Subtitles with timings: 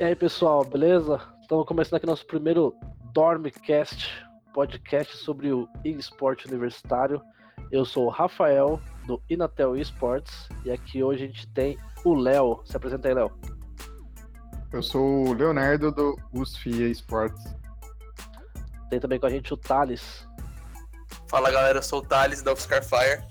[0.00, 1.20] E aí, pessoal, beleza?
[1.40, 2.72] Estamos começando aqui nosso primeiro
[3.12, 4.24] Dormcast,
[4.54, 7.20] podcast sobre o esporte universitário.
[7.72, 12.60] Eu sou o Rafael, do Inatel Esports, e aqui hoje a gente tem o Léo.
[12.64, 13.32] Se apresenta aí, Léo.
[14.72, 17.56] Eu sou o Leonardo, do USFIA Esports.
[18.90, 20.28] Tem também com a gente o Thales.
[21.28, 23.26] Fala galera, eu sou o Thales da Oscar Fire.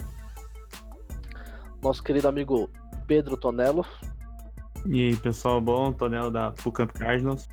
[1.82, 2.70] Nosso querido amigo
[3.08, 3.86] Pedro Tonello.
[4.90, 5.92] E aí, pessoal, bom?
[5.92, 7.50] Tonello da Fucamp Cardinals.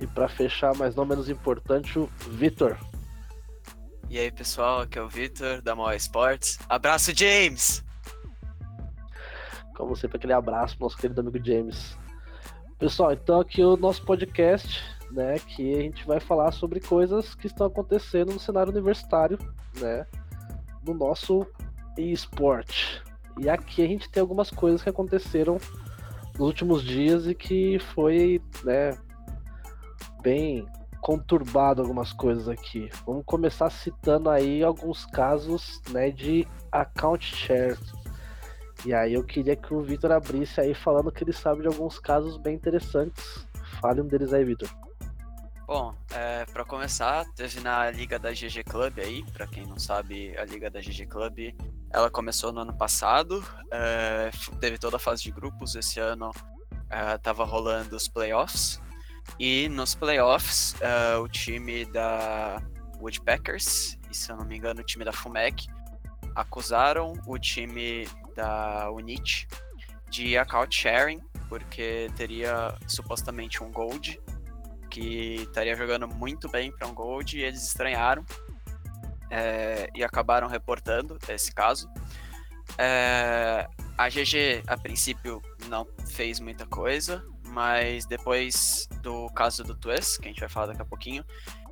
[0.00, 2.76] E para fechar, mas não menos importante, o Vitor.
[4.08, 6.58] E aí, pessoal, aqui é o Vitor da Moa Sports.
[6.68, 7.84] Abraço, James!
[9.76, 11.96] Como sempre, aquele abraço pro nosso querido amigo James.
[12.76, 17.46] Pessoal, então aqui o nosso podcast, né, que a gente vai falar sobre coisas que
[17.46, 19.38] estão acontecendo no cenário universitário,
[19.78, 20.04] né,
[20.84, 21.46] no nosso
[21.96, 23.00] esporte.
[23.38, 25.56] E aqui a gente tem algumas coisas que aconteceram
[26.40, 28.96] últimos dias e que foi, né,
[30.22, 30.66] bem
[31.00, 32.90] conturbado algumas coisas aqui.
[33.06, 37.78] Vamos começar citando aí alguns casos, né, de account share.
[38.84, 41.98] E aí eu queria que o Vitor abrisse aí falando que ele sabe de alguns
[41.98, 43.46] casos bem interessantes.
[43.80, 44.68] Fale um deles aí, Vitor.
[45.70, 50.36] Bom, é, para começar, teve na Liga da GG Club aí, para quem não sabe,
[50.36, 51.54] a Liga da GG Club,
[51.92, 53.40] ela começou no ano passado,
[53.70, 56.32] é, teve toda a fase de grupos, esse ano
[56.90, 58.82] é, tava rolando os playoffs,
[59.38, 62.60] e nos playoffs, é, o time da
[62.98, 65.68] Woodpeckers, e se eu não me engano, o time da Fumec,
[66.34, 69.46] acusaram o time da Unit
[70.10, 74.20] de account sharing, porque teria supostamente um gold
[74.90, 78.24] que estaria jogando muito bem para um Gold e eles estranharam
[79.30, 81.88] é, e acabaram reportando esse caso.
[82.76, 90.20] É, a GG, a princípio, não fez muita coisa, mas depois do caso do Twist,
[90.20, 91.24] que a gente vai falar daqui a pouquinho,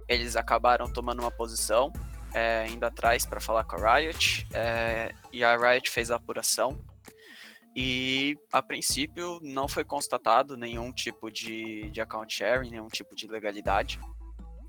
[0.09, 1.93] eles acabaram tomando uma posição,
[2.33, 4.47] é, indo atrás para falar com a Riot,
[5.33, 6.79] e a Riot fez a apuração
[7.81, 13.29] e a princípio não foi constatado nenhum tipo de, de account sharing, nenhum tipo de
[13.29, 14.01] legalidade.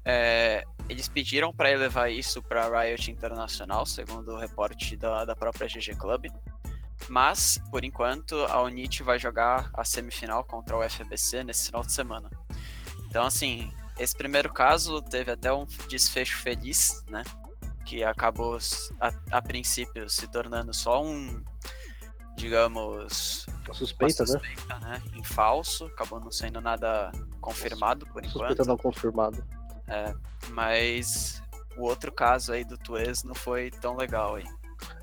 [0.05, 5.67] É, eles pediram para levar isso para Riot Internacional, segundo o reporte da, da própria
[5.67, 6.27] GG Club.
[7.07, 11.91] Mas, por enquanto, a Unity vai jogar a semifinal contra o FBC nesse final de
[11.91, 12.29] semana.
[13.07, 17.23] Então, assim, esse primeiro caso teve até um desfecho feliz, né?
[17.87, 18.59] Que acabou,
[19.01, 21.43] a, a princípio, se tornando só um,
[22.39, 24.89] digamos, suspeita, suspeita né?
[24.91, 25.01] né?
[25.13, 27.11] Em falso, acabou não sendo nada
[27.41, 28.67] confirmado por suspeita enquanto.
[28.67, 29.43] não confirmado.
[29.87, 30.13] É,
[30.51, 31.43] mas
[31.77, 34.45] o outro caso aí do Tues não foi tão legal aí.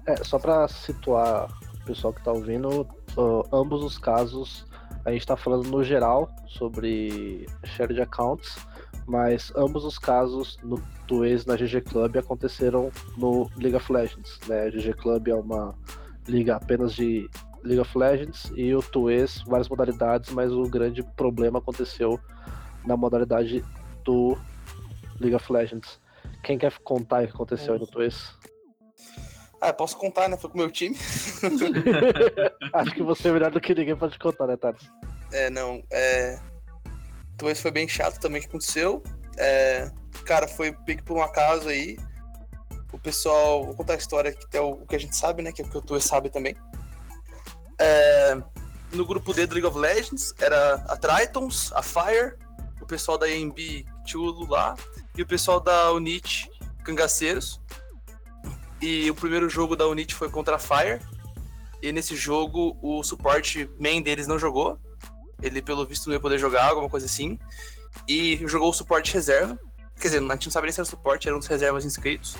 [0.06, 1.50] É, só para situar
[1.82, 2.82] o pessoal que tá ouvindo,
[3.16, 4.64] uh, ambos os casos
[5.04, 8.56] a gente tá falando no geral sobre share de accounts,
[9.06, 14.64] mas ambos os casos no Tues na GG Club aconteceram no League of Legends, né?
[14.64, 15.76] A GG Club é uma
[16.28, 17.28] liga apenas de
[17.62, 22.20] League of Legends e o Tues várias modalidades, mas o grande problema aconteceu
[22.84, 23.64] na modalidade
[24.04, 24.38] do
[25.20, 26.00] League of Legends.
[26.42, 28.36] Quem quer contar o que aconteceu aí no Tues?
[29.60, 30.36] Ah, posso contar, né?
[30.36, 30.96] Foi com o meu time.
[32.72, 34.88] Acho que você é melhor do que ninguém pode contar, né, Thales?
[35.32, 35.82] É, não.
[35.90, 36.38] É...
[37.36, 39.02] Tues foi bem chato também que aconteceu.
[39.36, 39.90] É...
[40.24, 41.96] Cara, foi pique por um acaso aí.
[42.92, 45.52] O pessoal, vou contar a história que é o, que a gente sabe, né?
[45.52, 46.56] Que é o que o Tues sabe também.
[47.78, 48.38] É...
[48.92, 52.34] No grupo D do League of Legends era a Tritons, a Fire,
[52.80, 54.76] o pessoal da AMB Chulo lá
[55.16, 56.48] e o pessoal da Unit
[56.84, 57.60] Cangaceiros.
[58.80, 61.00] E o primeiro jogo da Unit foi contra a Fire.
[61.82, 64.78] E nesse jogo o suporte main deles não jogou.
[65.42, 67.38] Ele, pelo visto, não ia poder jogar, alguma coisa assim.
[68.08, 69.58] E jogou o suporte reserva.
[69.96, 72.36] Quer dizer, a gente não sabia nem se era suporte, era um dos reservas inscritos.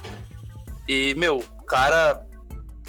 [0.88, 2.26] E, meu, o cara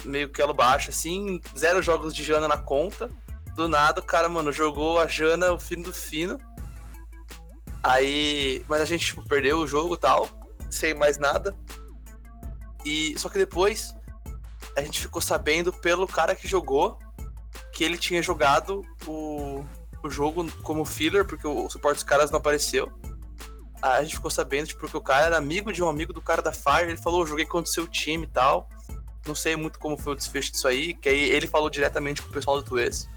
[0.04, 3.10] meio que elo baixo, assim, zero jogos de Jana na conta.
[3.54, 6.38] Do nada, o cara, mano, jogou a Jana, o fino do fino.
[7.82, 8.64] Aí.
[8.68, 10.28] Mas a gente, tipo, perdeu o jogo e tal.
[10.70, 11.56] Sem mais nada.
[12.84, 13.18] E.
[13.18, 13.94] Só que depois.
[14.76, 16.98] A gente ficou sabendo pelo cara que jogou.
[17.72, 19.64] Que ele tinha jogado o,
[20.02, 22.92] o jogo como filler, porque o, suporte dos caras não apareceu.
[23.80, 26.42] A gente ficou sabendo, tipo, porque o cara era amigo de um amigo do cara
[26.42, 26.88] da Fire.
[26.88, 28.68] Ele falou: joguei contra o seu time e tal.
[29.26, 30.94] Não sei muito como foi o desfecho disso aí.
[30.94, 33.08] Que aí ele falou diretamente com o pessoal do Tues.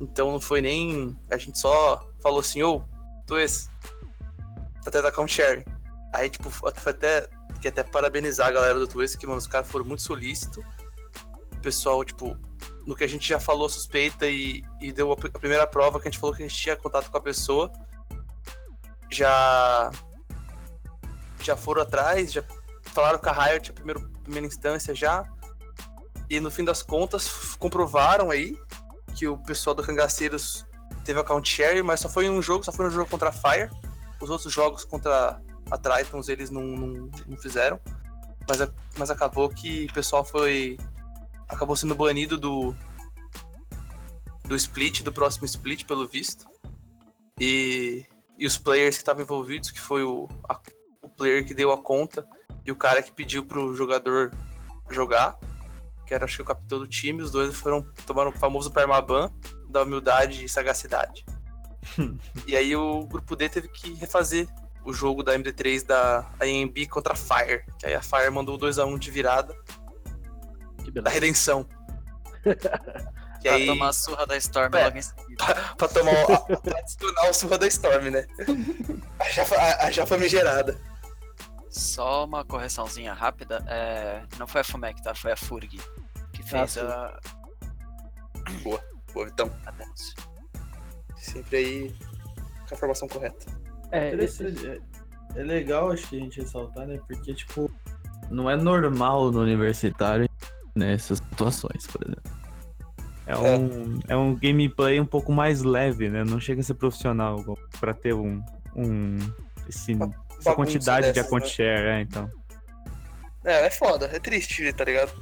[0.00, 1.16] Então não foi nem.
[1.30, 2.82] A gente só falou assim: ô,
[3.26, 3.68] Tues,
[4.84, 5.64] tá até account sharing.
[6.12, 7.28] Aí, tipo, foi até.
[7.54, 10.64] Queria até parabenizar a galera do Twist, que, mano, os caras foram muito solícitos.
[11.52, 12.36] O pessoal, tipo,
[12.86, 16.06] no que a gente já falou suspeita e, e deu a, a primeira prova que
[16.06, 17.72] a gente falou que a gente tinha contato com a pessoa.
[19.10, 19.90] Já.
[21.42, 22.42] Já foram atrás, já
[22.84, 25.24] falaram com a Riot a primeira, primeira instância já.
[26.28, 28.58] E no fim das contas comprovaram aí
[29.14, 30.66] que o pessoal do Cangaceiros
[31.04, 33.70] teve account share, mas só foi um jogo, só foi um jogo contra a Fire.
[34.20, 35.40] Os outros jogos contra
[35.70, 37.80] a Tritons eles não, não, não fizeram.
[38.48, 38.58] Mas,
[38.98, 40.78] mas acabou que o pessoal foi.
[41.48, 42.74] Acabou sendo banido do.
[44.44, 46.46] Do split, do próximo split, pelo visto.
[47.38, 48.06] E,
[48.38, 50.60] e os players que estavam envolvidos, que foi o, a-
[51.02, 52.26] o player que deu a conta
[52.64, 54.32] e o cara que pediu pro jogador
[54.90, 55.36] jogar,
[56.06, 59.30] que era acho que o capitão do time, os dois foram tomaram o famoso permaban
[59.68, 61.24] da humildade e sagacidade.
[62.46, 64.48] e aí o grupo D teve que refazer
[64.84, 68.98] o jogo da MD3 da AMB contra a Fire, que aí a Fire mandou 2x1
[68.98, 69.54] de virada
[70.84, 71.66] Que da redenção.
[73.40, 74.84] que Pra aí, tomar a surra da Storm É.
[74.84, 75.44] logo em seguida.
[75.76, 78.26] pra tomar a, a tradicional surra da Storm, né?
[79.20, 80.78] A já, a, a já famigerada.
[81.70, 83.64] Só uma correçãozinha rápida.
[83.68, 85.14] é, Não foi a Fumec, tá?
[85.14, 85.78] Foi a Furg
[86.32, 86.80] que fez sim.
[86.80, 87.18] a...
[88.62, 88.80] Boa,
[89.26, 90.14] então, a denúncia.
[91.16, 91.96] sempre aí
[92.68, 93.46] com a informação correta.
[93.92, 94.82] É, esse, Interessante.
[95.36, 96.98] É, é legal, acho que a gente ressaltar, né?
[97.06, 97.70] Porque, tipo,
[98.30, 100.28] não é normal no universitário
[100.74, 102.37] nessas situações, por exemplo.
[103.28, 106.24] É um, é um gameplay um pouco mais leve, né?
[106.24, 107.44] Não chega a ser profissional
[107.78, 108.42] pra ter um,
[108.74, 109.18] um
[109.68, 111.50] esse, essa bagunça quantidade de dessas, account né?
[111.50, 112.30] share, é, então.
[113.44, 115.12] É, é foda, é triste, tá ligado?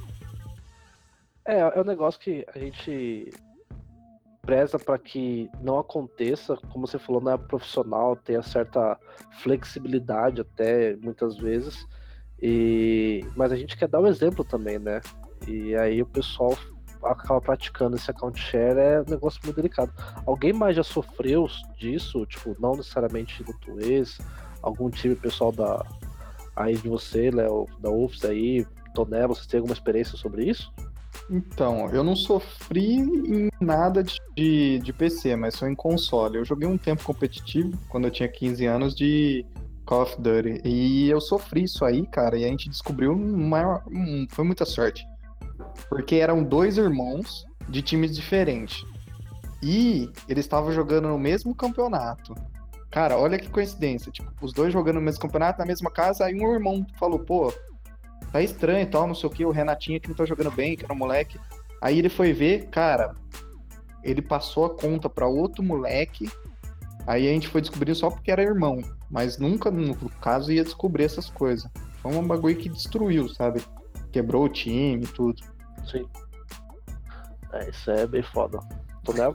[1.45, 3.29] É, é um negócio que a gente
[4.41, 8.97] preza para que não aconteça, como você falou, não é profissional, tenha certa
[9.43, 11.85] flexibilidade até muitas vezes.
[12.41, 15.01] E mas a gente quer dar o exemplo também, né?
[15.45, 16.57] E aí o pessoal
[17.03, 19.91] acaba praticando esse account share é um negócio muito delicado.
[20.25, 21.47] Alguém mais já sofreu
[21.77, 22.25] disso?
[22.25, 24.19] Tipo, não necessariamente no Tuês,
[24.61, 25.85] algum time pessoal da
[26.55, 30.71] aí de você, Léo, da UFS aí, Toné, vocês têm alguma experiência sobre isso?
[31.29, 36.37] Então, eu não sofri em nada de, de, PC, mas só em console.
[36.37, 39.45] Eu joguei um tempo competitivo, quando eu tinha 15 anos, de
[39.85, 40.61] Call of Duty.
[40.63, 45.05] E eu sofri isso aí, cara, e a gente descobriu um- foi muita sorte.
[45.89, 48.85] Porque eram dois irmãos de times diferentes.
[49.61, 52.35] E eles estavam jogando no mesmo campeonato.
[52.91, 54.11] Cara, olha que coincidência.
[54.11, 57.53] Tipo, os dois jogando no mesmo campeonato, na mesma casa, aí um irmão falou, pô,
[58.31, 60.75] tá estranho e tal, não sei o que, o Renatinho que não tá jogando bem,
[60.75, 61.39] que era um moleque.
[61.81, 63.15] Aí ele foi ver, cara,
[64.03, 66.29] ele passou a conta pra outro moleque.
[67.05, 68.81] Aí a gente foi descobrir só porque era irmão.
[69.09, 71.69] Mas nunca, no caso, ia descobrir essas coisas.
[72.01, 73.61] Foi um bagulho que destruiu, sabe?
[74.11, 75.41] Quebrou o time e tudo.
[75.89, 76.07] Sim.
[77.53, 78.59] É, isso é bem foda.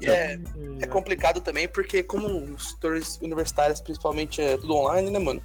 [0.01, 0.39] E é,
[0.81, 5.43] é complicado também, porque como os torneios universitários, principalmente, é tudo online, né, mano?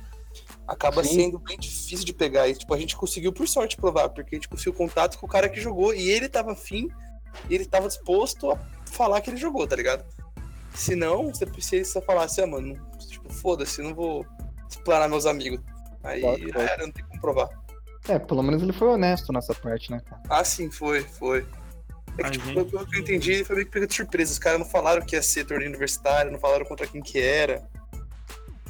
[0.67, 1.15] Acaba Sim.
[1.15, 2.47] sendo bem difícil de pegar.
[2.49, 5.29] E, tipo, a gente conseguiu, por sorte, provar, porque a gente conseguiu contato com o
[5.29, 6.89] cara que jogou e ele tava afim,
[7.49, 10.03] e ele tava disposto a falar que ele jogou, tá ligado?
[10.73, 14.25] Se não, você precisa falar assim, ah, mano, tipo, foda-se, não vou
[14.69, 15.61] explanar meus amigos.
[16.03, 17.49] Aí, era, não tem como provar.
[18.07, 20.21] É, pelo menos ele foi honesto nessa parte, né, cara?
[20.29, 21.45] Ah, sim, foi, foi.
[22.17, 24.31] É que, A tipo, gente- pelo que eu entendi, foi meio que pegando de surpresa.
[24.31, 27.63] Os caras não falaram que ia ser torneio universitário, não falaram contra quem que era.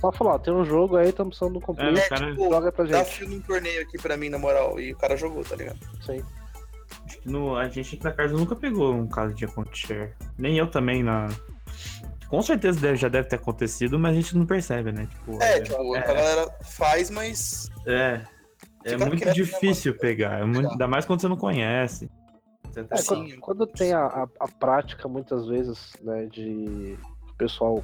[0.02, 2.86] Só falar, tem um jogo aí, estamos precisando um É, o cara, tipo, Joga pra
[2.86, 3.16] Dá gente.
[3.18, 4.80] fio num torneio aqui pra mim, na moral.
[4.80, 5.80] E o cara jogou, tá ligado?
[6.06, 6.24] Sim.
[7.06, 10.14] acho que no, a gente aqui na casa nunca pegou um caso de account share.
[10.38, 11.28] Nem eu também, na.
[12.30, 15.08] Com certeza deve, já deve ter acontecido, mas a gente não percebe, né?
[15.10, 16.00] Tipo, É, tipo, é.
[16.00, 17.70] a galera faz, mas.
[17.86, 18.22] É.
[18.94, 20.40] É muito né, difícil pegar.
[20.40, 22.10] É muito, ainda mais quando você não conhece.
[22.66, 23.08] Você tá- É, Sim.
[23.08, 26.98] quando, quando tem a, a, a prática, muitas vezes, né, de
[27.30, 27.84] o pessoal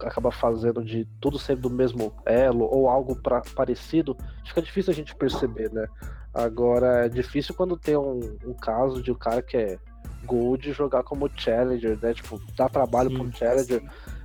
[0.00, 4.94] acaba fazendo de tudo ser do mesmo elo ou algo pra, parecido, fica difícil a
[4.94, 5.86] gente perceber, né?
[6.32, 9.78] Agora, é difícil quando tem um, um caso de um cara que é
[10.24, 12.12] gold jogar como challenger, né?
[12.12, 13.82] Tipo, dá trabalho Sim, como challenger,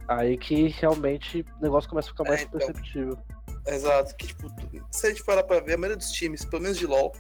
[0.08, 2.52] aí que realmente o negócio começa a ficar É, mais então.
[2.60, 3.18] perceptível.
[3.68, 4.16] Exato.
[4.16, 4.52] Que, tipo,
[4.92, 7.14] se a gente for lá pra ver, a maioria dos times, pelo menos de LoL,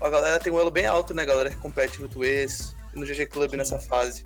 [0.00, 1.50] a galera tem um elo bem alto, né, galera?
[1.50, 4.24] Que compete no Twitch, no GG Club nessa fase.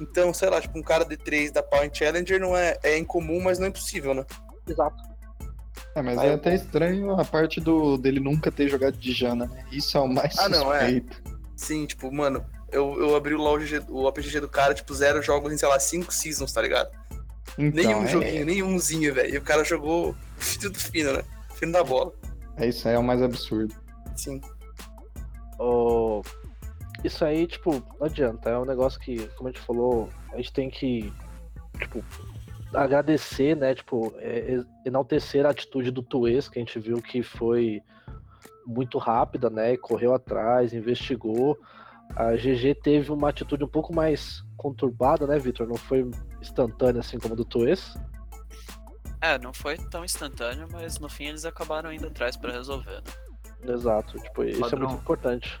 [0.00, 3.40] Então, sei lá, tipo, um cara de 3 da Power Challenger não é, é incomum,
[3.42, 4.24] mas não é impossível, né?
[4.66, 5.02] Exato.
[5.94, 9.12] É, mas Aí é eu- até estranho a parte do dele nunca ter jogado de
[9.12, 9.64] Jana, né?
[9.72, 11.02] Isso é o mais Ah, não, é.
[11.56, 15.20] Sim, tipo, mano, eu, eu abri o LoL GG, o APGG do cara, tipo, zero
[15.22, 16.90] jogos em, sei lá, cinco seasons, tá ligado?
[17.58, 19.34] Então, nenhum é, joguinho, nenhumzinho, velho.
[19.34, 20.14] E o cara jogou
[20.60, 21.24] tudo fino, né?
[21.54, 22.12] Fino da bola.
[22.56, 23.74] é isso aí, é o mais absurdo.
[24.16, 24.40] Sim.
[25.58, 26.22] Ô,
[27.02, 28.50] isso aí, tipo, não adianta.
[28.50, 31.12] É um negócio que, como a gente falou, a gente tem que,
[31.80, 32.04] tipo,
[32.72, 33.74] agradecer, né?
[33.74, 37.82] Tipo, é, é, enaltecer a atitude do Tuês, que a gente viu que foi
[38.64, 39.76] muito rápida, né?
[39.76, 41.58] Correu atrás, investigou.
[42.14, 45.66] A GG teve uma atitude um pouco mais conturbada, né, Vitor?
[45.66, 46.08] Não foi
[46.40, 47.96] instantânea assim como a do Tuês.
[49.20, 53.72] É, não foi tão instantâneo, mas no fim eles acabaram indo atrás para resolver, né?
[53.74, 54.78] Exato, tipo, isso Padrão.
[54.78, 55.60] é muito importante.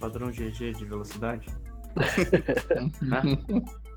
[0.00, 1.46] Padrão GG de velocidade.
[3.02, 3.20] Né?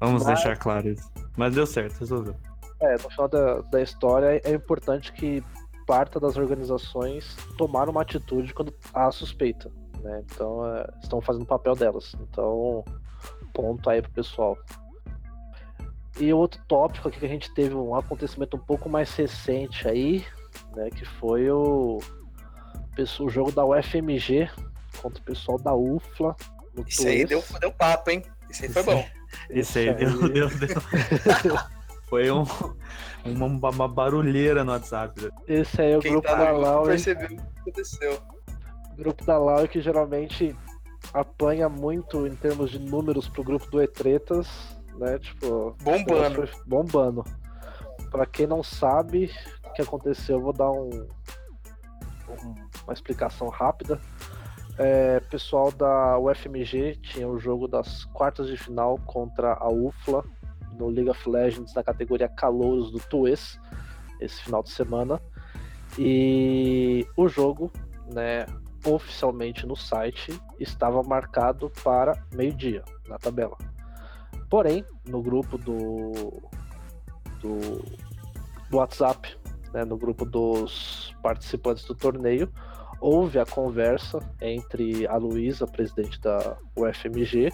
[0.01, 1.09] Vamos Mas- deixar claro isso.
[1.37, 2.35] Mas deu certo, resolveu.
[2.81, 5.41] É, no final da, da história é importante que
[5.87, 9.71] parta das organizações tomaram uma atitude quando há suspeita,
[10.01, 10.21] né?
[10.25, 12.13] Então é, estão fazendo o papel delas.
[12.19, 12.83] Então,
[13.53, 14.57] ponto aí pro pessoal.
[16.19, 20.25] E outro tópico aqui que a gente teve um acontecimento um pouco mais recente aí,
[20.75, 20.89] né?
[20.89, 21.99] Que foi o,
[23.19, 24.49] o jogo da UFMG
[25.01, 26.35] contra o pessoal da UFLA.
[26.73, 28.23] no Isso aí deu, deu papo, hein?
[28.49, 29.05] Isso aí foi bom.
[29.49, 30.31] Esse aí Isso deu, aí.
[30.31, 31.59] deu, deu.
[32.07, 32.45] Foi um,
[33.25, 35.29] uma, uma barulheira no WhatsApp.
[35.47, 36.89] Esse aí é o Quem grupo tá da Laura.
[36.89, 38.19] percebeu o que aconteceu.
[38.95, 40.55] grupo da Lau que geralmente
[41.13, 44.47] apanha muito em termos de números pro grupo do Etretas,
[44.97, 45.19] né?
[45.19, 46.49] Tipo, Bombando.
[46.65, 47.23] bombando.
[48.11, 49.29] Pra quem não sabe
[49.67, 50.89] o que aconteceu, eu vou dar um,
[52.29, 53.99] um- uma explicação rápida.
[54.77, 60.23] É, pessoal da UFMG tinha o jogo das quartas de final contra a UFLA
[60.77, 63.57] no League of Legends na categoria Calouros do Tuês
[64.19, 65.21] esse final de semana.
[65.97, 67.71] E o jogo,
[68.13, 68.45] né,
[68.85, 73.57] oficialmente no site estava marcado para meio-dia na tabela.
[74.55, 76.31] Porém, no grupo do
[77.41, 77.83] do,
[78.69, 79.35] do WhatsApp,
[79.73, 82.49] né, no grupo dos participantes do torneio,
[83.01, 87.51] houve a conversa entre a Luísa, presidente da UFMG,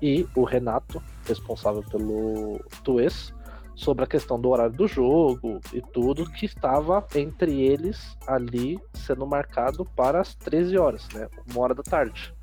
[0.00, 3.30] e o Renato, responsável pelo Tuês,
[3.74, 9.26] sobre a questão do horário do jogo e tudo, que estava entre eles ali sendo
[9.26, 11.28] marcado para as 13 horas, né?
[11.50, 12.34] Uma hora da tarde.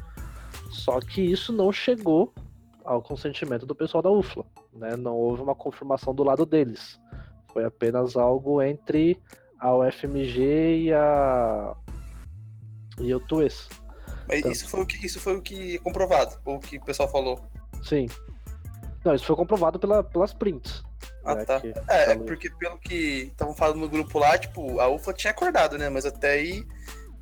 [0.70, 2.32] Só que isso não chegou
[2.86, 4.96] ao consentimento do pessoal da UFLA, né?
[4.96, 7.00] Não houve uma confirmação do lado deles.
[7.52, 9.20] Foi apenas algo entre
[9.60, 11.76] a UFMG e a
[13.00, 13.68] e o Tuês.
[14.28, 16.78] Mas Então- isso foi, o que, isso foi o que é comprovado, ou o que
[16.78, 17.40] o pessoal falou.
[17.84, 18.08] Sim.
[19.04, 20.84] Não, isso foi comprovado pela, pelas prints.
[21.24, 21.62] Ah, né, tá.
[21.90, 25.78] É, é porque pelo que estavam falando no grupo lá, tipo, a UFA tinha acordado,
[25.78, 25.90] né?
[25.90, 26.66] Mas até aí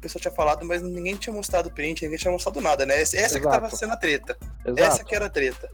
[0.03, 3.01] o pessoal tinha falado, mas ninguém tinha mostrado print, ninguém tinha mostrado nada, né?
[3.01, 4.37] Essa, que tava sendo a treta.
[4.65, 4.81] Exato.
[4.81, 5.69] Essa que era a treta.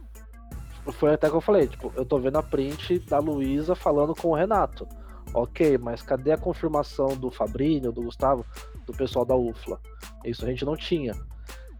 [0.92, 4.28] Foi até que eu falei, tipo, eu tô vendo a print da Luísa falando com
[4.28, 4.86] o Renato.
[5.34, 8.46] Ok, mas cadê a confirmação do Fabrício, do Gustavo,
[8.86, 9.80] do pessoal da UFLA?
[10.24, 11.14] Isso a gente não tinha.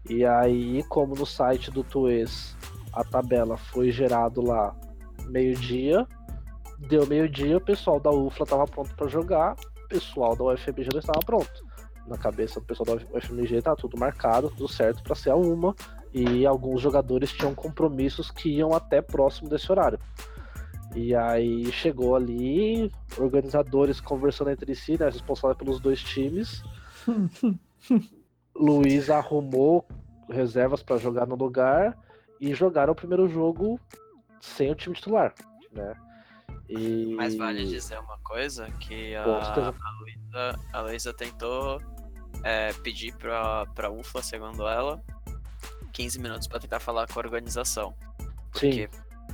[0.09, 2.55] E aí, como no site do Tuês
[2.93, 4.75] a tabela foi gerado lá
[5.27, 6.05] meio-dia,
[6.77, 9.55] deu meio-dia, o pessoal da UFLA tava pronto para jogar,
[9.85, 11.70] o pessoal da UFMG não estava pronto.
[12.07, 15.75] Na cabeça do pessoal da UFMG tá tudo marcado, tudo certo para ser a uma,
[16.13, 19.99] e alguns jogadores tinham compromissos que iam até próximo desse horário.
[20.93, 26.63] E aí chegou ali, organizadores conversando entre si, né, responsável pelos dois times.
[28.53, 29.87] Luiz arrumou
[30.29, 31.97] reservas para jogar no lugar
[32.39, 33.79] e jogaram o primeiro jogo
[34.41, 35.33] sem o time titular,
[35.71, 35.93] né?
[36.71, 37.13] E...
[37.15, 41.81] Mas vale dizer uma coisa, que a, a Luísa, a Luísa tentou
[42.43, 45.03] é, pedir pra, pra UFA, segundo ela,
[45.91, 47.93] 15 minutos pra tentar falar com a organização.
[48.53, 48.89] Sim, Porque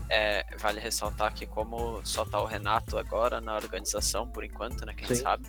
[0.10, 4.94] é, vale ressaltar que como só tá o Renato agora na organização, por enquanto, né?
[4.94, 5.16] Quem Sim.
[5.16, 5.48] sabe.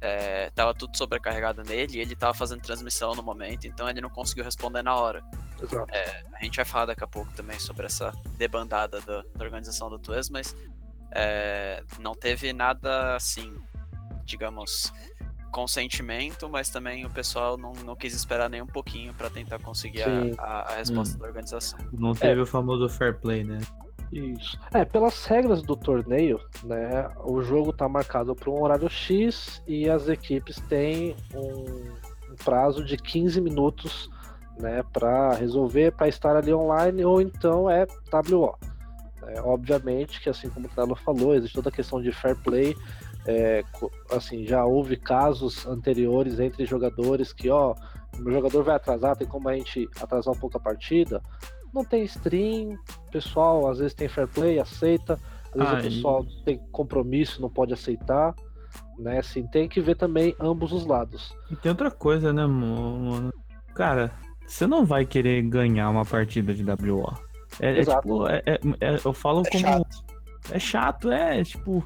[0.00, 4.10] É, tava tudo sobrecarregado nele e ele tava fazendo transmissão no momento, então ele não
[4.10, 5.22] conseguiu responder na hora.
[5.62, 5.92] exato.
[6.34, 9.98] A gente vai falar daqui a pouco também sobre essa debandada da, da organização do
[9.98, 10.54] Tuês, mas
[11.14, 13.54] é, não teve nada assim,
[14.24, 14.92] digamos,
[15.52, 20.02] consentimento, mas também o pessoal não, não quis esperar nem um pouquinho para tentar conseguir
[20.02, 21.78] a- a, a resposta da organização.
[21.92, 23.60] Não teve o famoso fair play, né?
[24.12, 24.58] Isso.
[24.72, 29.88] É, pelas regras do torneio, né, o jogo tá marcado para um horário X e
[29.88, 31.94] as equipes têm um,
[32.32, 34.08] um prazo de 15 minutos,
[34.58, 37.86] né, para resolver, para estar ali online ou então é
[38.30, 38.56] WO.
[39.26, 39.40] Né.
[39.42, 42.76] obviamente que assim como o Trello falou, existe toda a questão de fair play.
[43.26, 43.64] é,
[44.10, 47.74] assim, já houve casos anteriores entre jogadores que, ó,
[48.20, 51.22] o jogador vai atrasar, tem como a gente atrasar um pouco a partida.
[51.72, 52.76] Não tem stream,
[53.10, 57.50] pessoal às vezes tem fair play, aceita, às vezes Ah, o pessoal tem compromisso, não
[57.50, 58.34] pode aceitar,
[58.98, 59.18] né?
[59.18, 61.34] Assim, tem que ver também ambos os lados.
[61.50, 63.32] E tem outra coisa, né, mano?
[63.74, 64.12] Cara,
[64.46, 67.12] você não vai querer ganhar uma partida de WO.
[67.60, 69.62] É, é tipo, é- é- é- eu falo É como.
[69.62, 70.04] chato.
[70.50, 71.84] É chato, é tipo.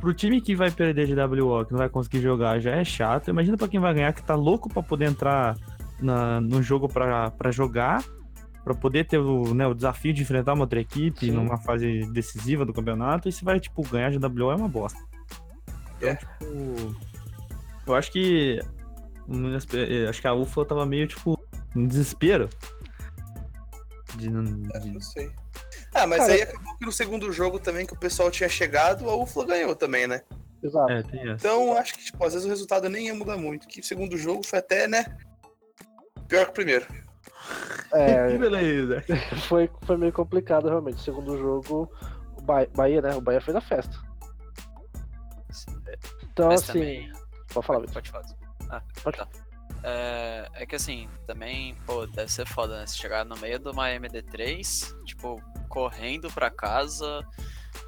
[0.00, 3.28] Pro time que vai perder de WO, que não vai conseguir jogar, já é chato.
[3.30, 5.56] Imagina pra quem vai ganhar, que tá louco pra poder entrar
[5.98, 8.04] na, no jogo pra, pra jogar,
[8.62, 11.30] pra poder ter o, né, o desafio de enfrentar uma outra equipe Sim.
[11.32, 13.28] numa fase decisiva do campeonato.
[13.30, 14.98] E se vai, tipo, ganhar de WO é uma bosta.
[15.96, 16.16] Então, É.
[16.16, 16.94] tipo.
[17.86, 18.60] Eu acho que.
[19.70, 21.38] pe- eh, Acho que a UFA tava meio, tipo,
[21.74, 22.50] em desespero.
[24.16, 25.30] De, não- de- Não sei.
[25.94, 29.08] Ah, mas Cara, aí acabou que no segundo jogo também que o pessoal tinha chegado,
[29.08, 30.22] a UFLA ganhou também, né?
[30.62, 30.90] Exato.
[30.92, 31.32] É, tem essa.
[31.46, 33.66] Então acho que, tipo, às vezes o resultado nem ia mudar muito.
[33.68, 35.04] Que o segundo jogo foi até, né?
[36.28, 36.86] Pior que o primeiro.
[37.92, 39.04] É, Que beleza.
[39.48, 41.00] foi, foi meio complicado realmente.
[41.02, 41.90] Segundo jogo,
[42.36, 43.14] o Ba- Bahia, né?
[43.14, 43.94] O Bahia fez a festa.
[46.32, 46.72] Então, Mas assim.
[46.72, 47.12] também.
[47.52, 47.94] Pode falar, Vitor.
[47.94, 48.24] Pode falar.
[48.70, 49.18] Ah, Pode.
[49.18, 49.28] tá.
[49.86, 52.86] É, é que assim, também, pô, deve ser foda, né?
[52.86, 57.22] Se chegar no meio de uma MD3, tipo, correndo pra casa,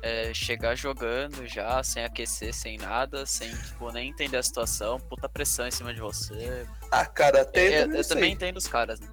[0.02, 5.26] é, chegar jogando já, sem aquecer, sem nada, sem, tipo, nem entender a situação, puta
[5.26, 6.66] pressão em cima de você.
[6.90, 9.08] Ah, cara, até É, eu, eu, também, também entendo os caras, né?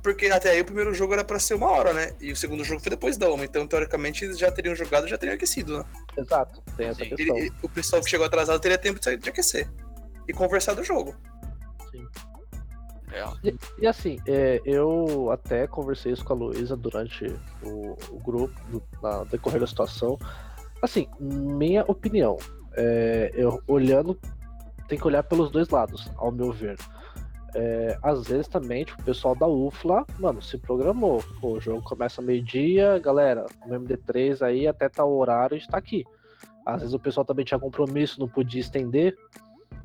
[0.00, 2.14] Porque até aí o primeiro jogo era pra ser uma hora, né?
[2.20, 3.44] E o segundo jogo foi depois da uma.
[3.44, 5.84] Então, teoricamente, eles já teriam jogado já teriam aquecido, né?
[6.16, 7.10] Exato, tem essa Sim.
[7.14, 7.36] questão.
[7.36, 9.68] Ele- o pessoal que chegou atrasado teria tempo de de aquecer.
[10.28, 11.14] E conversar do jogo.
[13.10, 13.36] Real.
[13.78, 17.26] E assim, é, eu até conversei isso com a Luísa durante
[17.62, 20.16] o, o grupo, no, na decorrer da situação.
[20.80, 22.38] Assim, minha opinião,
[22.74, 24.18] é, eu olhando,
[24.86, 26.76] tem que olhar pelos dois lados, ao meu ver.
[27.52, 31.22] É, às vezes também, tipo, o pessoal da UFLA, mano, se programou.
[31.40, 35.76] Pô, o jogo começa meio-dia, galera, no MD3 aí até tal horário a gente tá
[35.78, 36.04] aqui.
[36.64, 39.16] Às vezes o pessoal também tinha compromisso, não podia estender.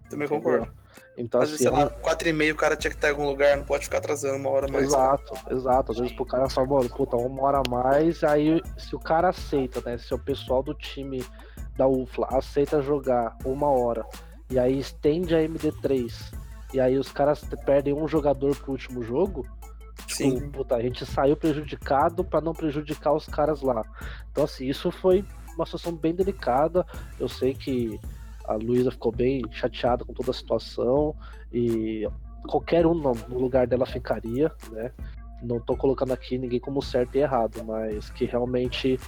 [0.09, 0.71] Também concordo.
[1.17, 3.11] Então, Às vezes, assim, sei lá, quatro e meio o cara tinha que estar em
[3.11, 4.85] algum lugar, não pode ficar atrasando uma hora mais.
[4.85, 5.91] Exato, exato.
[5.91, 9.29] Às vezes pro cara fala, mano, puta, uma hora a mais, aí se o cara
[9.29, 9.97] aceita, né?
[9.97, 11.25] Se o pessoal do time
[11.77, 14.05] da UFLA aceita jogar uma hora
[14.49, 16.33] e aí estende a MD3
[16.73, 19.45] e aí os caras perdem um jogador pro último jogo,
[20.05, 20.49] tipo, Sim.
[20.49, 23.85] puta, a gente saiu prejudicado pra não prejudicar os caras lá.
[24.31, 25.23] Então assim, isso foi
[25.55, 26.85] uma situação bem delicada.
[27.19, 27.99] Eu sei que
[28.47, 31.15] a Luísa ficou bem chateada com toda a situação
[31.53, 32.07] e
[32.47, 34.91] qualquer um no lugar dela ficaria, né?
[35.41, 38.99] Não tô colocando aqui ninguém como certo e errado, mas que realmente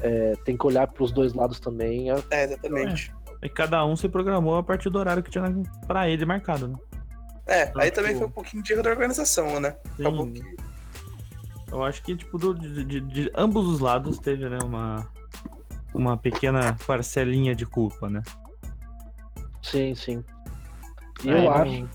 [0.00, 2.10] é, tem que olhar para os dois lados também.
[2.10, 3.12] é- É, exatamente.
[3.42, 5.44] E cada um se programou a partir do horário que tinha
[5.86, 6.76] pra ele marcado, né?
[7.46, 9.76] É, Então, aí também tipo, foi um pouquinho de erro da organização, né?
[9.96, 10.32] Sim.
[10.32, 10.56] que.
[11.70, 15.06] Eu acho que, tipo, do- de, de- de ambos os lados teve, né, uma,
[15.94, 18.22] uma pequena parcelinha de culpa, né?
[19.62, 20.24] Sim, sim.
[21.24, 21.88] E É, eu não- acho,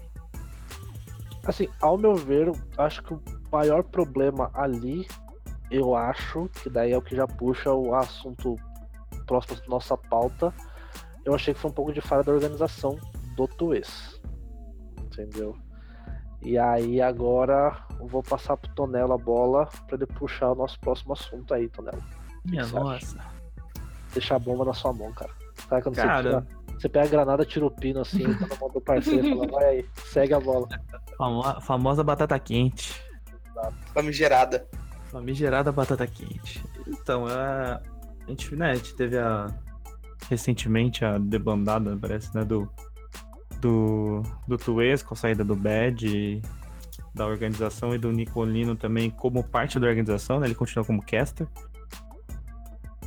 [1.46, 3.22] assim, ao meu ver, acho que o
[3.52, 5.08] maior problema ali,
[5.72, 8.56] eu acho, que daí é o que já puxa o assunto
[9.26, 10.54] próximo da nossa pauta,
[11.26, 13.00] eu achei que foi um pouco de falha da organização
[13.36, 14.20] do Tuês.
[15.00, 15.56] Entendeu?
[16.42, 20.78] E aí agora eu vou passar pro Tonelo a bola pra ele puxar o nosso
[20.80, 22.04] próximo assunto aí, Tonelo.
[22.44, 23.18] Minha nossa.
[24.14, 25.32] Deixar a bomba na sua mão, cara.
[25.70, 26.48] Sabe quando você Cara, tira
[26.80, 29.48] você pega a granada, tira o pino assim, tá na mão do parceiro e fala,
[29.48, 30.68] vai aí, segue a bola.
[31.18, 33.02] famo- famosa batata quente.
[33.94, 34.68] Famigerada.
[35.06, 36.64] Famigerada batata quente.
[36.88, 39.48] Então, a, a gente, né, a gente teve a.
[40.30, 42.70] Recentemente a debandada, parece, né, do.
[43.62, 46.42] Do, do Tuês com a saída do Bad e
[47.16, 50.48] da organização e do Nicolino também como parte da organização, né?
[50.48, 51.48] Ele continua como caster.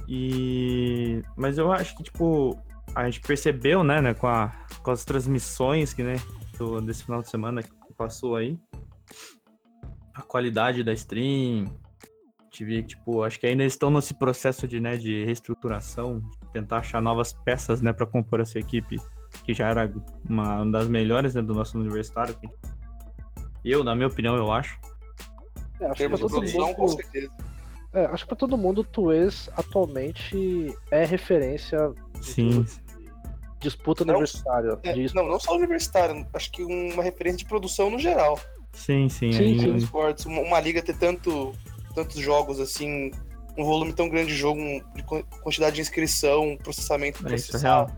[0.08, 1.22] E.
[1.36, 2.58] Mas eu acho que, tipo,
[2.94, 6.16] a gente percebeu, né, né com, a, com as transmissões que, né,
[6.58, 8.58] do, desse final de semana que passou aí,
[10.14, 11.66] a qualidade da stream,
[12.50, 17.32] tive, tipo, acho que ainda estão nesse processo de, né, de reestruturação, tentar achar novas
[17.32, 18.96] peças, né, para compor essa equipe,
[19.44, 19.92] que já era
[20.28, 22.34] uma das melhores, né, do nosso universitário.
[23.64, 24.78] Eu, na minha opinião, eu acho.
[25.80, 27.30] É, acho, que de todo produção, com certeza.
[27.96, 32.64] É, acho que pra todo mundo o Tuês atualmente é referência Sim,
[33.60, 34.78] disputa Não- universitária.
[34.82, 38.38] É, de não, não só universitário, acho que uma referência de produção no geral.
[38.72, 39.32] sim, sim.
[39.32, 39.76] Sim, sim.
[39.76, 41.52] Esportes, uma, uma liga ter tanto,
[41.94, 43.10] tantos jogos assim,
[43.56, 44.60] um volume tão grande de jogo,
[44.94, 47.90] de quan- quantidade de inscrição, processamento É é real.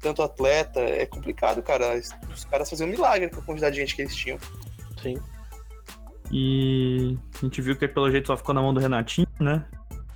[0.00, 1.96] tanto atleta, é complicado, cara.
[2.34, 4.38] Os caras faziam um milagre com a quantidade de gente que eles tinham.
[5.00, 5.16] Sim.
[6.30, 9.64] E a gente viu que pelo jeito só ficou na mão do Renatinho, né?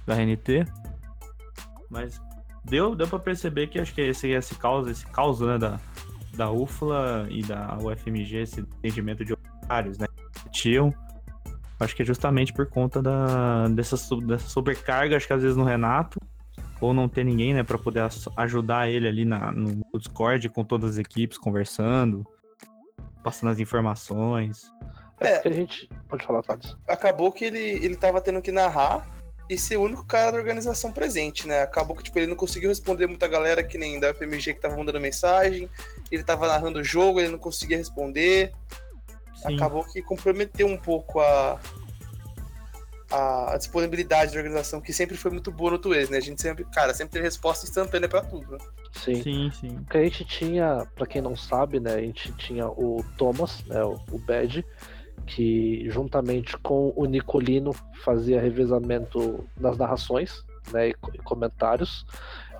[0.06, 0.66] Da RNT.
[1.90, 2.20] Mas
[2.64, 5.80] deu, deu pra perceber que acho que esse, esse caos, esse caos, né, da,
[6.34, 10.06] da UFLA e da UFMG, esse entendimento de horários, né?
[10.52, 10.94] repetiam.
[11.80, 15.64] Acho que é justamente por conta da, dessa, dessa sobrecarga, acho que às vezes no
[15.64, 16.20] Renato,
[16.80, 20.92] ou não ter ninguém, né, pra poder ajudar ele ali na, no Discord com todas
[20.92, 22.24] as equipes conversando,
[23.24, 24.70] passando as informações.
[25.26, 25.34] É, É.
[25.36, 25.88] porque a gente.
[26.08, 26.76] Pode falar, Thales.
[26.88, 29.08] acabou que ele, ele tava tendo que narrar
[29.50, 31.62] e ser o único cara da organização presente, né?
[31.62, 34.76] Acabou que tipo, ele não conseguiu responder muita galera que nem da FMG que tava
[34.76, 35.68] mandando mensagem,
[36.10, 38.52] ele tava narrando o jogo, ele não conseguia responder.
[39.36, 39.56] Sim.
[39.56, 41.58] Acabou que comprometeu um pouco a,
[43.10, 46.18] a, a disponibilidade da organização, que sempre foi muito boa no Tuês, né?
[46.18, 48.58] A gente sempre, cara, sempre teve resposta instantânea pra tudo, né?
[48.92, 49.22] Sim.
[49.22, 49.76] Sim, sim.
[49.82, 53.82] Porque a gente tinha, pra quem não sabe, né, a gente tinha o Thomas, né,
[53.82, 54.64] o, o Bad,
[55.26, 57.72] que juntamente com o Nicolino
[58.04, 62.04] fazia revezamento nas narrações, né, e, co- comentários.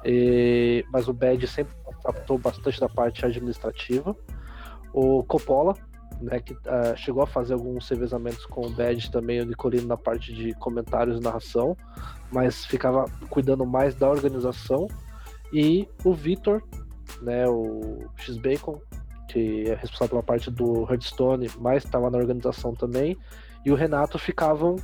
[0.04, 4.16] E- mas o Bad sempre tratou bastante da parte administrativa.
[4.92, 5.74] O Coppola,
[6.20, 9.96] né, que ah, chegou a fazer alguns revezamentos com o Bad também, o Nicolino na
[9.96, 11.76] parte de comentários e narração,
[12.32, 14.86] mas ficava cuidando mais da organização.
[15.52, 16.62] E o Vitor,
[17.20, 18.80] né, o X-Bacon,
[19.32, 23.16] que é responsável pela parte do Hearthstone, mas estava na organização também,
[23.64, 24.76] e o Renato ficavam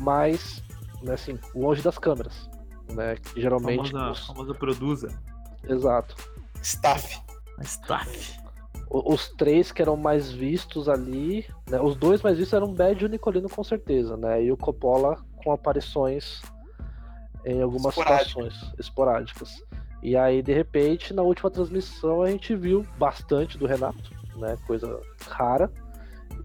[0.00, 0.62] mais,
[1.02, 2.48] né, assim, longe das câmeras,
[2.92, 3.92] né, que geralmente...
[3.92, 5.08] famosa, os- famosa produza.
[5.68, 6.16] Exato.
[6.62, 7.20] Staff.
[7.58, 8.38] A staff.
[8.90, 12.74] O- Os três que eram mais vistos ali, né, os dois mais vistos eram o
[12.74, 16.40] Bad e o Nicolino com certeza, né, e o Coppola com aparições
[17.44, 18.28] em algumas Esporádicas.
[18.54, 19.62] situações esporádicas.
[20.02, 24.56] E aí, de repente, na última transmissão a gente viu bastante do Renato, né?
[24.66, 25.70] Coisa rara.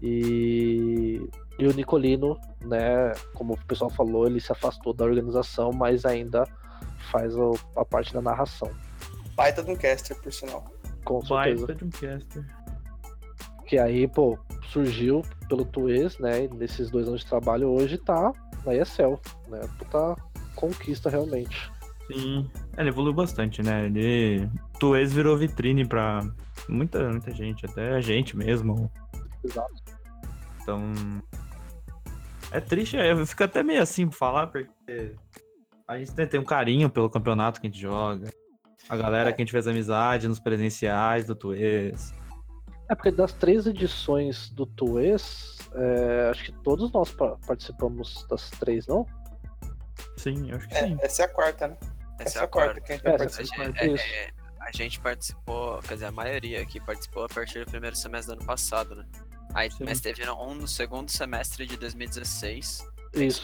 [0.02, 1.26] E,
[1.58, 3.12] e o Nicolino, né?
[3.34, 6.46] Como o pessoal falou, ele se afastou da organização, mas ainda
[7.10, 8.70] faz o- a parte da narração.
[9.34, 10.64] Baita de um caster, por sinal.
[11.04, 11.66] Com certeza.
[11.66, 12.44] Baita de um caster.
[13.66, 14.38] Que aí, pô,
[14.68, 16.44] surgiu pelo Tuês, né?
[16.44, 18.32] e Nesses dois anos de trabalho hoje tá
[18.64, 19.60] na ESL, né?
[19.78, 20.16] Puta
[20.54, 21.70] conquista realmente.
[22.06, 22.50] Sim.
[22.76, 23.86] É, Ele evoluiu bastante, né?
[23.86, 24.48] Ele.
[24.78, 26.20] Tuês virou vitrine pra
[26.68, 28.90] muita, muita gente, até a gente mesmo.
[29.42, 29.74] Exato.
[30.62, 30.92] Então.
[32.50, 35.14] É triste, é, eu fico até meio assim pra falar, porque
[35.88, 38.30] a gente tem, tem um carinho pelo campeonato que a gente joga.
[38.88, 42.14] A galera que a gente fez amizade nos presenciais do Tuês.
[42.88, 48.50] É porque das três edições do Tuês, é, acho que todos nós pa- participamos das
[48.50, 49.06] três, não?
[50.16, 50.98] Sim, eu acho que É, sim.
[51.02, 51.76] essa é a quarta, né?
[52.18, 52.80] Essa é a quarta.
[52.80, 53.62] que a gente vai É, participar.
[53.64, 57.28] essa- A gente, é, é, a gente participou, quer dizer, a maioria aqui participou a
[57.28, 59.04] partir do primeiro semestre do ano passado, né?
[59.52, 59.84] Aí, Sim.
[59.84, 62.86] mas teve um no segundo semestre de 2016.
[63.14, 63.42] Isso.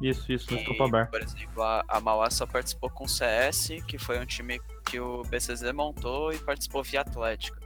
[0.00, 1.10] Isso, isso, no Tropa Bar.
[1.10, 4.98] por exemplo, a, a Mauá só participou com o CS, que foi um time que
[4.98, 7.60] o BCZ montou e participou via Atlética.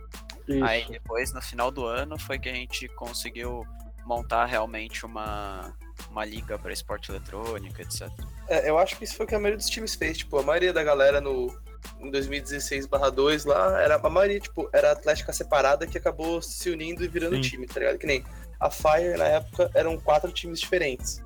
[0.49, 0.65] Isso.
[0.65, 3.65] Aí depois, no final do ano, foi que a gente conseguiu
[4.05, 5.73] montar realmente uma,
[6.11, 8.09] uma liga para esporte eletrônico, etc.
[8.49, 10.19] É, eu acho que isso foi o que a maioria dos times fez.
[10.19, 11.55] Tipo, a maioria da galera no
[12.01, 17.09] em 2016/2 lá, era a maioria, tipo, era atlética separada que acabou se unindo e
[17.09, 17.43] virando Sim.
[17.43, 17.99] time, tá ligado?
[17.99, 18.25] Que nem
[18.59, 21.23] a Fire na época eram quatro times diferentes.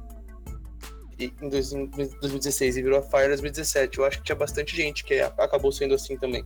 [1.18, 3.98] E em dois- em 2016 e virou a Fire em 2017.
[3.98, 6.44] Eu acho que tinha bastante gente que a- acabou sendo assim também.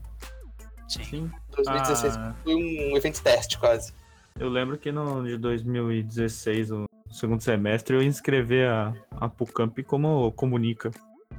[0.89, 1.05] Sim.
[1.05, 1.31] Sim.
[1.55, 3.93] 2016 Ah, foi um evento teste quase.
[4.39, 10.33] eu lembro que no de 2016, o segundo semestre, eu inscrevi a, a Pucamp como
[10.33, 10.91] comunica,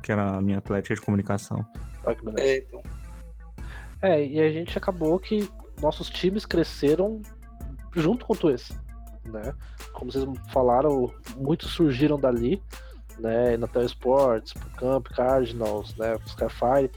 [0.01, 1.65] que era a minha atlética de comunicação.
[2.05, 2.43] Olha que beleza.
[2.43, 2.81] É, então,
[4.01, 5.49] É, e a gente acabou que
[5.81, 7.21] nossos times cresceram
[7.95, 8.71] junto com o Tuês,
[9.25, 9.53] né?
[9.93, 12.61] Como vocês falaram, muitos surgiram dali,
[13.19, 13.55] né?
[13.57, 16.15] Natal Sports, Camp, Cardinals, né?
[16.25, 16.91] Skyfire.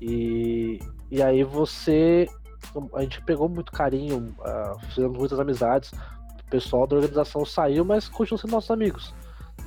[0.00, 2.28] E, e aí você.
[2.94, 5.90] A gente pegou muito carinho, ah, fizemos muitas amizades.
[6.52, 9.14] O pessoal da organização saiu, mas continuam sendo nossos amigos.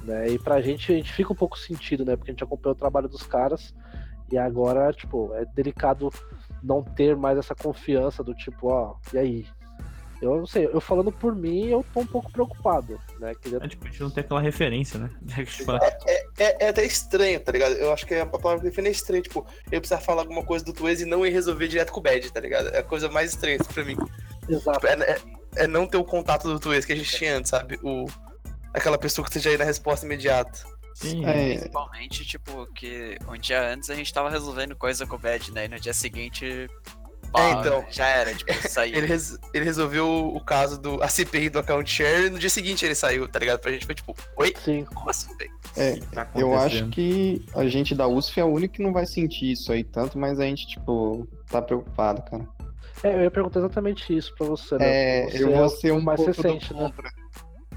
[0.03, 0.29] Né?
[0.29, 2.15] E pra gente, a gente fica um pouco sentido, né?
[2.15, 3.73] Porque a gente acompanhou o trabalho dos caras.
[4.31, 6.13] E agora, tipo, é delicado
[6.61, 9.47] não ter mais essa confiança do tipo, ó, e aí?
[10.21, 13.33] Eu não sei, eu falando por mim, eu tô um pouco preocupado, né?
[13.35, 13.59] Queria...
[13.61, 15.09] É, tipo, a gente não tem aquela referência, né?
[15.45, 15.73] Tipo,
[16.37, 17.73] é, é até estranho, tá ligado?
[17.73, 20.63] Eu acho que a palavra que define é estranho, tipo, eu precisar falar alguma coisa
[20.63, 22.69] do Tuês e não ir resolver direto com o Bad, tá ligado?
[22.69, 23.97] É a coisa mais estranha pra mim.
[24.47, 24.79] Exato.
[24.79, 25.17] Tipo, é,
[25.55, 27.79] é- não ter o contato do Tuês que a gente tinha antes, sabe?
[27.83, 28.05] O,
[28.73, 30.59] aquela pessoa que esteja aí na resposta imediata.
[30.93, 35.19] sim, É, Principalmente, tipo, que um dia antes a gente tava resolvendo coisa com o
[35.19, 35.65] Bad, né?
[35.65, 36.69] E no dia seguinte,
[37.31, 37.85] pá, É, então.
[37.91, 38.95] já era, tipo, saiu.
[38.95, 42.49] Ele, res- ele resolveu o caso do a CPI do account share e no dia
[42.49, 43.59] seguinte ele saiu, tá ligado?
[43.59, 44.53] Pra gente foi tipo, oi?
[44.63, 45.51] Sim, Como assim, velho?
[45.75, 49.05] é, tá eu acho que a gente da USF é o único que não vai
[49.05, 52.47] sentir isso aí tanto, mas a gente, tipo, tá preocupado, cara.
[53.05, 54.85] É, eu ia perguntar exatamente isso pra você, né?
[54.87, 56.79] É, você eu vou ser um pouco do recente, né?
[56.79, 57.09] contra.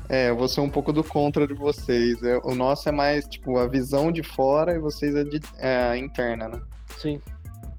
[0.09, 2.23] É, eu vou ser um pouco do contra de vocês.
[2.23, 5.77] É, o nosso é mais, tipo, a visão de fora e vocês é, de, é
[5.91, 6.61] a interna, né?
[6.97, 7.21] Sim.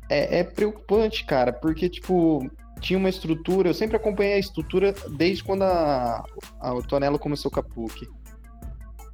[0.08, 2.48] É, é preocupante, cara, porque, tipo,
[2.80, 6.24] tinha uma estrutura, eu sempre acompanhei a estrutura desde quando a,
[6.60, 8.08] a, o Tonelo começou com a PUC.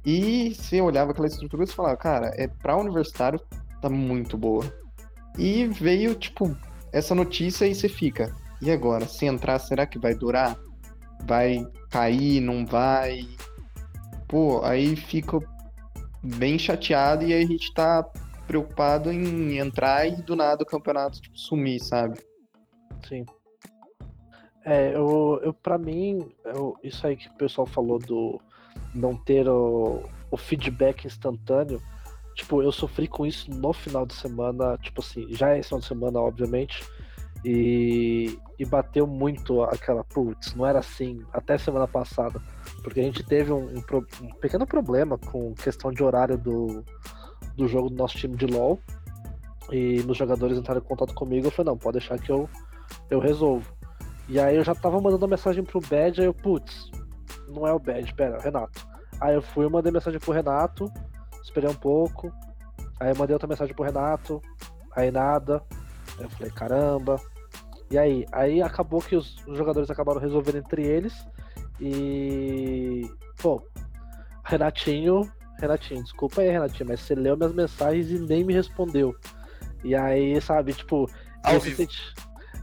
[0.04, 3.40] E você olhava aquela estrutura e falava, cara, é pra universitário,
[3.80, 4.64] tá muito boa.
[5.38, 6.54] E veio, tipo,
[6.96, 9.06] essa notícia e você fica, e agora?
[9.06, 10.56] Se entrar, será que vai durar?
[11.26, 13.28] Vai cair, não vai?
[14.26, 15.38] Pô, aí fica
[16.22, 18.02] bem chateado e aí a gente tá
[18.46, 22.18] preocupado em entrar e do nada o campeonato tipo, sumir, sabe?
[23.06, 23.26] Sim.
[24.64, 28.40] É, eu, eu para mim, eu, isso aí que o pessoal falou do
[28.94, 31.80] não ter o, o feedback instantâneo,
[32.36, 35.86] tipo, eu sofri com isso no final de semana, tipo assim, já é final de
[35.86, 36.84] semana, obviamente,
[37.42, 42.40] e, e bateu muito aquela, putz, não era assim até semana passada,
[42.82, 43.82] porque a gente teve um, um,
[44.22, 46.84] um, pequeno problema com questão de horário do,
[47.56, 48.78] do jogo do nosso time de LoL,
[49.72, 52.48] e os jogadores entraram em contato comigo, eu falei, não, pode deixar que eu,
[53.10, 53.74] eu resolvo.
[54.28, 56.90] E aí eu já tava mandando mensagem pro Bad, aí eu, putz,
[57.48, 58.86] não é o Bad, pera, Renato.
[59.20, 60.92] Aí eu fui, eu mandei mensagem pro Renato,
[61.46, 62.32] esperei um pouco,
[63.00, 64.42] aí eu mandei outra mensagem pro Renato,
[64.94, 65.62] aí nada.
[66.18, 67.20] Aí eu falei, caramba,
[67.90, 68.26] e aí?
[68.32, 71.14] Aí acabou que os, jogadores acabaram resolvendo entre eles.
[71.80, 73.08] E.
[73.36, 73.62] Pô,
[74.44, 75.30] Renatinho.
[75.58, 79.16] Renatinho, desculpa aí, Renatinho, mas você leu minhas mensagens e nem me respondeu.
[79.82, 81.08] E aí, sabe, tipo,
[81.48, 82.14] esse, senti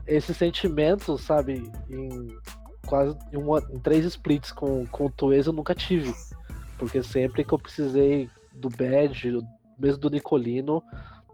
[0.06, 2.38] esse, sentimento, sabe, em
[2.86, 6.14] quase em, uma, em três splits com, com o Tuez eu nunca tive.
[6.78, 8.30] Porque sempre que eu precisei
[8.64, 9.40] do Badge,
[9.78, 10.82] mesmo do Nicolino,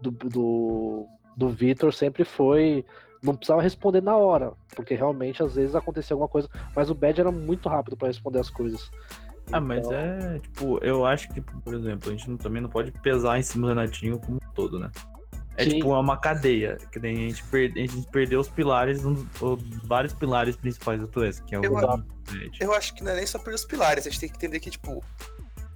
[0.00, 2.84] do, do, do Vitor, sempre foi
[3.22, 7.20] não precisava responder na hora, porque realmente às vezes acontecia alguma coisa, mas o Bad
[7.20, 8.90] era muito rápido para responder as coisas.
[9.52, 9.60] Ah, então...
[9.60, 13.38] mas é, tipo, eu acho que, por exemplo, a gente não, também não pode pesar
[13.38, 14.90] em cima do Renatinho como um todo, né?
[15.56, 15.70] É Sim.
[15.76, 20.14] tipo uma cadeia, que a gente, perde, a gente perdeu os pilares, um, os, vários
[20.14, 21.74] pilares principais do Tues, que é o eu,
[22.60, 24.60] eu acho que não é nem só perder os pilares, a gente tem que entender
[24.60, 25.04] que, tipo,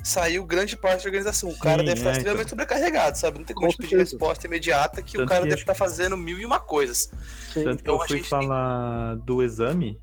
[0.04, 1.48] saiu grande parte da organização.
[1.48, 2.50] O cara Sim, deve estar é, extremamente então.
[2.50, 3.38] sobrecarregado, sabe?
[3.38, 6.38] Não tem como pedir resposta imediata que Tanto o cara que deve estar fazendo mil
[6.38, 7.10] e uma coisas.
[7.52, 7.64] Sim.
[7.64, 9.24] Tanto que eu, eu fui falar tem...
[9.24, 9.98] do exame,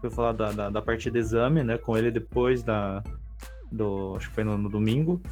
[0.00, 3.02] fui falar da, da, da parte do exame, né, com ele depois da.
[3.70, 5.22] Do, acho que foi no, no domingo.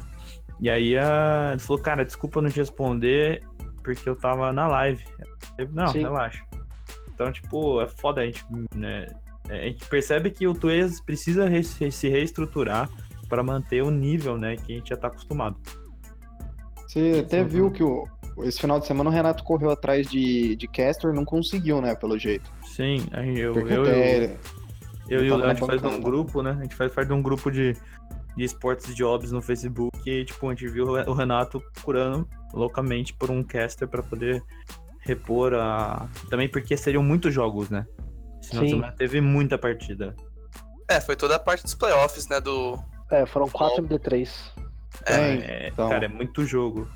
[0.59, 3.43] E aí a, ele falou, cara, desculpa não te responder,
[3.83, 5.03] porque eu tava na live.
[5.57, 5.99] Eu, não, Sim.
[5.99, 6.43] relaxa.
[7.13, 9.07] Então, tipo, é foda a gente, né?
[9.49, 12.89] A gente percebe que o Tuez precisa re se reestruturar
[13.27, 15.57] para manter o nível, né, que a gente já está acostumado.
[16.87, 18.07] Você até viu que o,
[18.43, 22.17] esse final de semana o Renato correu atrás de, de Caster não conseguiu, né, pelo
[22.17, 22.49] jeito.
[22.65, 24.37] Sim, eu, eu, eu, eu,
[25.09, 27.13] eu e o Léo, a gente faz um grupo, né, a gente faz parte de
[27.13, 27.75] um grupo de,
[28.35, 33.29] de esportes jobs no Facebook e, tipo, a gente viu o Renato procurando loucamente por
[33.29, 34.43] um caster para poder
[34.99, 36.07] repor a...
[36.29, 37.85] Também porque seriam muitos jogos, né?
[38.41, 40.15] Senão teve muita partida.
[40.89, 42.77] É, foi toda a parte dos playoffs, né, do,
[43.11, 44.51] é, foram 4 MD3.
[45.05, 45.89] É, é, então...
[45.89, 46.87] cara, é muito jogo.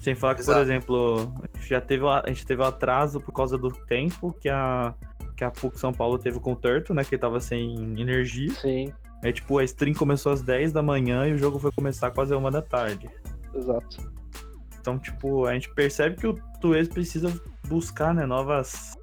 [0.00, 0.58] Sem falar que, Exato.
[0.58, 4.94] por exemplo, já teve, a gente teve um atraso por causa do tempo que a,
[5.36, 7.04] que a PUC São Paulo teve com o Turto, né?
[7.04, 8.50] Que tava sem energia.
[8.50, 8.92] Sim.
[9.22, 12.34] Aí, tipo, a stream começou às 10 da manhã e o jogo foi começar quase
[12.34, 13.08] uma da tarde.
[13.54, 14.12] Exato.
[14.80, 17.32] Então, tipo, a gente percebe que o Tuês precisa
[17.68, 18.96] buscar, né, novas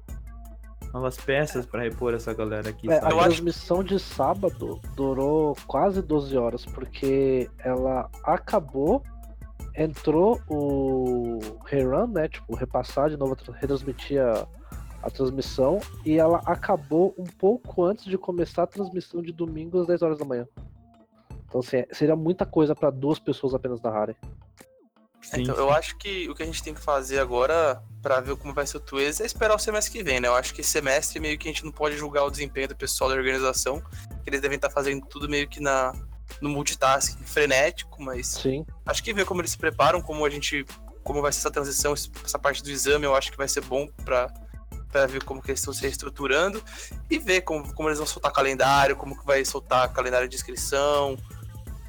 [0.92, 2.90] novas peças para repor essa galera aqui.
[2.90, 9.02] É, a transmissão de sábado durou quase 12 horas, porque ela acabou,
[9.76, 12.28] entrou o rerun, né?
[12.28, 14.46] Tipo, repassar de novo, retransmitir a,
[15.02, 19.86] a transmissão, e ela acabou um pouco antes de começar a transmissão de domingo às
[19.86, 20.46] 10 horas da manhã.
[21.46, 24.14] Então, assim, seria muita coisa para duas pessoas apenas narrarem.
[25.22, 25.60] Sim, então, sim.
[25.60, 28.66] eu acho que o que a gente tem que fazer agora para ver como vai
[28.66, 30.28] ser o Twiz é esperar o semestre que vem, né?
[30.28, 33.10] Eu acho que semestre meio que a gente não pode julgar o desempenho do pessoal
[33.10, 33.82] da organização,
[34.22, 35.92] que eles devem estar fazendo tudo meio que na
[36.40, 38.64] no multitasking frenético, mas sim.
[38.86, 40.64] acho que ver como eles se preparam, como a gente
[41.02, 43.88] como vai ser essa transição, essa parte do exame, eu acho que vai ser bom
[44.04, 44.32] para
[44.90, 46.62] para ver como que eles estão se reestruturando
[47.08, 51.16] e ver como, como eles vão soltar calendário, como que vai soltar calendário de inscrição,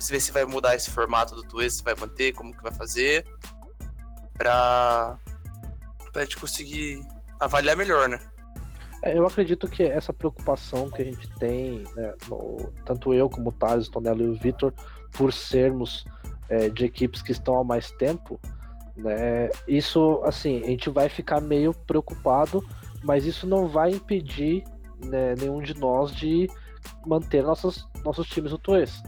[0.10, 3.26] ver se vai mudar esse formato do Twist, se vai manter, como que vai fazer,
[4.34, 5.18] pra,
[6.12, 7.06] pra gente conseguir
[7.40, 8.20] avaliar melhor, né?
[9.04, 13.50] É, eu acredito que essa preocupação que a gente tem, né, no, tanto eu como
[13.50, 14.74] o Thales, o Tonelo e o Vitor,
[15.12, 16.06] por sermos
[16.48, 18.40] é, de equipes que estão há mais tempo,
[18.96, 22.64] né, isso, assim, a gente vai ficar meio preocupado,
[23.04, 24.64] mas isso não vai impedir
[25.04, 26.48] né, nenhum de nós de
[27.06, 29.02] manter nossos, nossos times no Tuês.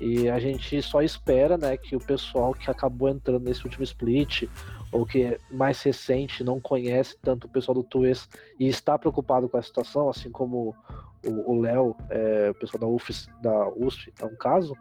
[0.00, 4.48] E a gente só espera, né, que o pessoal que acabou entrando nesse último split,
[4.90, 9.48] ou que é mais recente, não conhece tanto o pessoal do Tuês e está preocupado
[9.48, 10.74] com a situação, assim como
[11.22, 14.74] o Léo, é, o pessoal da UFS, da USP, é um caso,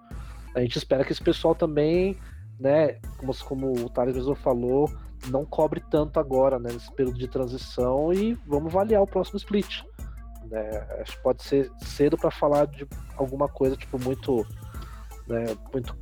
[0.56, 2.18] a gente espera que esse pessoal também,
[2.60, 4.90] né, como, como o Thales mesmo falou,
[5.28, 9.84] não cobre tanto agora, né, nesse período de transição e vamos avaliar o próximo split.
[10.46, 10.88] Né?
[11.02, 14.46] Acho que pode ser cedo para falar de alguma coisa, tipo, muito
[15.30, 15.96] né, muito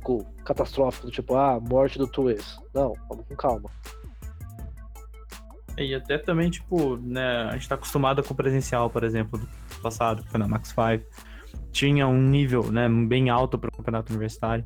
[0.44, 2.58] catastrófico, tipo, ah, morte do Tuês.
[2.74, 3.70] Não, vamos com calma.
[5.76, 9.48] E até também, tipo, né, a gente tá acostumado com o presencial, por exemplo, do
[9.80, 11.04] passado, que foi na Max 5.
[11.70, 14.64] Tinha um nível, né, bem alto para o campeonato universitário.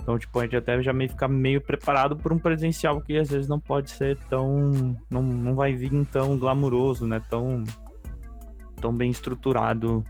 [0.00, 3.28] Então, tipo, a gente até já meio ficar meio preparado por um presencial que às
[3.28, 4.96] vezes não pode ser tão.
[5.10, 7.20] não, não vai vir tão glamuroso, né?
[7.28, 7.62] Tão,
[8.80, 10.02] tão bem estruturado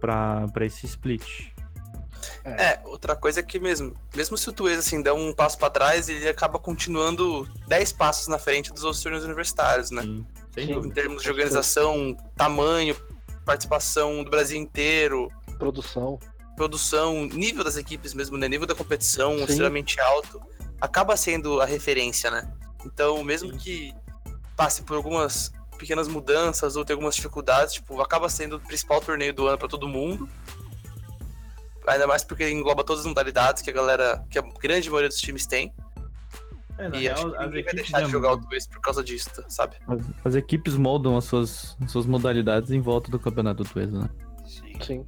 [0.00, 1.51] para esse split.
[2.44, 2.50] É.
[2.50, 2.82] é.
[2.84, 6.08] outra coisa é que mesmo, mesmo se o Tuês assim der um passo para trás,
[6.08, 10.02] ele acaba continuando 10 passos na frente dos outros torneios universitários, né?
[10.02, 12.96] Sim, Sim, em termos de organização, tamanho,
[13.44, 16.18] participação do Brasil inteiro, produção,
[16.56, 18.48] produção, nível das equipes mesmo, né?
[18.48, 19.44] Nível da competição Sim.
[19.44, 20.40] extremamente alto,
[20.80, 22.52] acaba sendo a referência, né?
[22.84, 23.58] Então, mesmo Sim.
[23.58, 23.94] que
[24.56, 29.34] passe por algumas pequenas mudanças ou tenha algumas dificuldades, tipo, acaba sendo o principal torneio
[29.34, 30.28] do ano para todo mundo.
[31.86, 35.20] Ainda mais porque engloba todas as modalidades que a galera, que a grande maioria dos
[35.20, 35.74] times tem.
[36.78, 39.30] É, e real, acho que ninguém vai deixar de jogar o Twist por causa disso,
[39.48, 39.76] sabe?
[39.86, 44.08] As, as, equipes moldam as suas, as suas modalidades em volta do campeonato do né?
[44.46, 44.80] Sim.
[44.80, 45.06] Sim.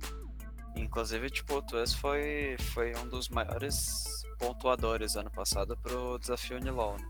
[0.77, 6.97] Inclusive, tipo, o Twist foi, foi um dos maiores pontuadores ano passado pro desafio Unilol.
[6.99, 7.09] Né?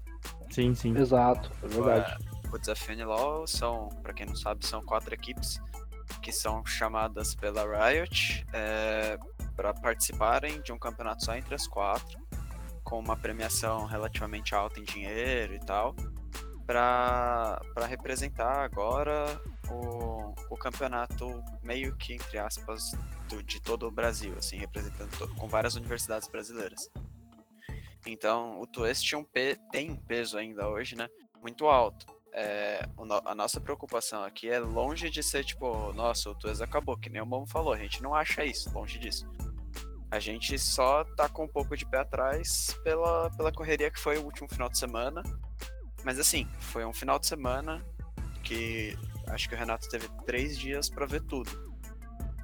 [0.51, 0.97] Sim, sim.
[0.97, 2.19] Exato, é verdade.
[2.53, 5.61] O desafio Unilol são, pra quem não sabe, são quatro equipes
[6.23, 9.19] que são chamadas pela Riot é,
[9.57, 12.19] para participarem de um campeonato só entre as quatro,
[12.83, 15.95] com uma premiação relativamente alta em dinheiro e tal,
[16.67, 19.41] para representar agora
[19.71, 22.93] o, o campeonato meio que, entre aspas,
[23.29, 26.91] do, de todo o Brasil, assim, representando todo, com várias universidades brasileiras.
[28.07, 29.25] Então, o Twist um
[29.71, 31.09] tem um peso ainda hoje, né?
[31.41, 32.85] Muito alto é,
[33.25, 37.23] a nossa preocupação aqui é longe de ser tipo, nossa, o Tues acabou, que nem
[37.23, 39.25] o Momo falou, a gente não acha isso, longe disso.
[40.11, 44.19] A gente só tá com um pouco de pé atrás pela, pela correria que foi
[44.19, 45.23] o último final de semana.
[46.05, 47.85] Mas assim, foi um final de semana
[48.43, 48.97] que
[49.29, 51.51] acho que o Renato teve três dias para ver tudo.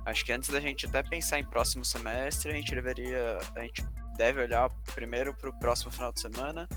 [0.05, 3.39] Acho que antes da gente até pensar em próximo semestre, a gente deveria.
[3.55, 6.69] A gente deve olhar primeiro para o próximo final de semana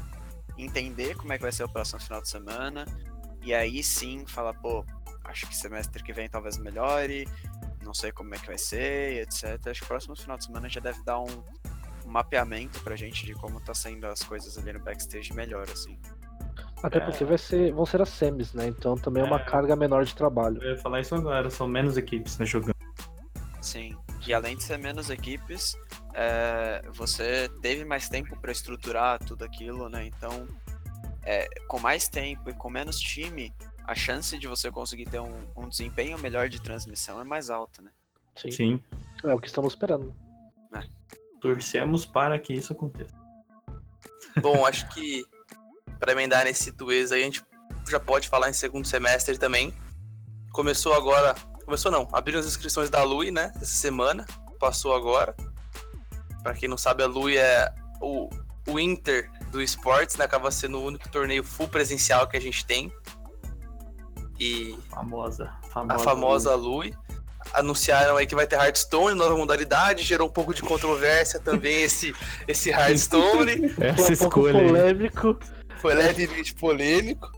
[0.58, 2.86] entender como é que vai ser o próximo final de semana,
[3.42, 4.86] e aí sim falar, pô,
[5.26, 7.28] acho que semestre que vem talvez melhore,
[7.84, 9.60] não sei como é que vai ser, etc.
[9.68, 11.44] Acho que o próximo final de semana já deve dar um,
[12.06, 16.00] um mapeamento pra gente de como tá sendo as coisas ali no backstage melhor, assim.
[16.82, 18.68] Até porque vai ser, vão ser as semis, né?
[18.68, 19.44] Então também é uma é.
[19.44, 20.62] carga menor de trabalho.
[20.62, 22.76] Eu ia falar isso agora, são menos equipes né, jogando.
[23.62, 23.98] Sim.
[24.28, 25.78] E além de ser menos equipes,
[26.14, 30.06] é, você teve mais tempo para estruturar tudo aquilo, né?
[30.06, 30.48] Então,
[31.24, 33.54] é, com mais tempo e com menos time,
[33.86, 37.82] a chance de você conseguir ter um, um desempenho melhor de transmissão é mais alta,
[37.82, 37.92] né?
[38.36, 38.52] Sim.
[38.52, 38.84] Sim.
[39.24, 40.16] É o que estamos esperando.
[40.76, 40.84] É.
[41.42, 43.14] Torcemos para que isso aconteça.
[44.42, 45.24] Bom, acho que
[46.00, 47.44] para emendar nesse Tuês aí, a gente
[47.90, 49.74] já pode falar em segundo semestre também.
[50.52, 53.52] Começou agora Começou não, abriram as inscrições da Lui, né?
[53.56, 54.26] Essa semana.
[54.60, 55.36] Passou agora.
[56.44, 58.30] Para quem não sabe, a Lui é o,
[58.68, 60.26] o Inter do esportes, né?
[60.26, 62.92] Acaba sendo o único torneio full presencial que a gente tem.
[64.40, 64.78] E.
[64.90, 65.52] Famosa.
[65.70, 66.90] famosa a famosa Lui.
[66.90, 66.98] Lui.
[67.54, 72.14] Anunciaram aí que vai ter Hearthstone, nova modalidade, gerou um pouco de controvérsia também esse,
[72.48, 73.74] esse Hearthstone.
[73.80, 74.54] Essa um escolha.
[74.54, 75.40] polêmico.
[75.78, 77.32] Foi levemente polêmico.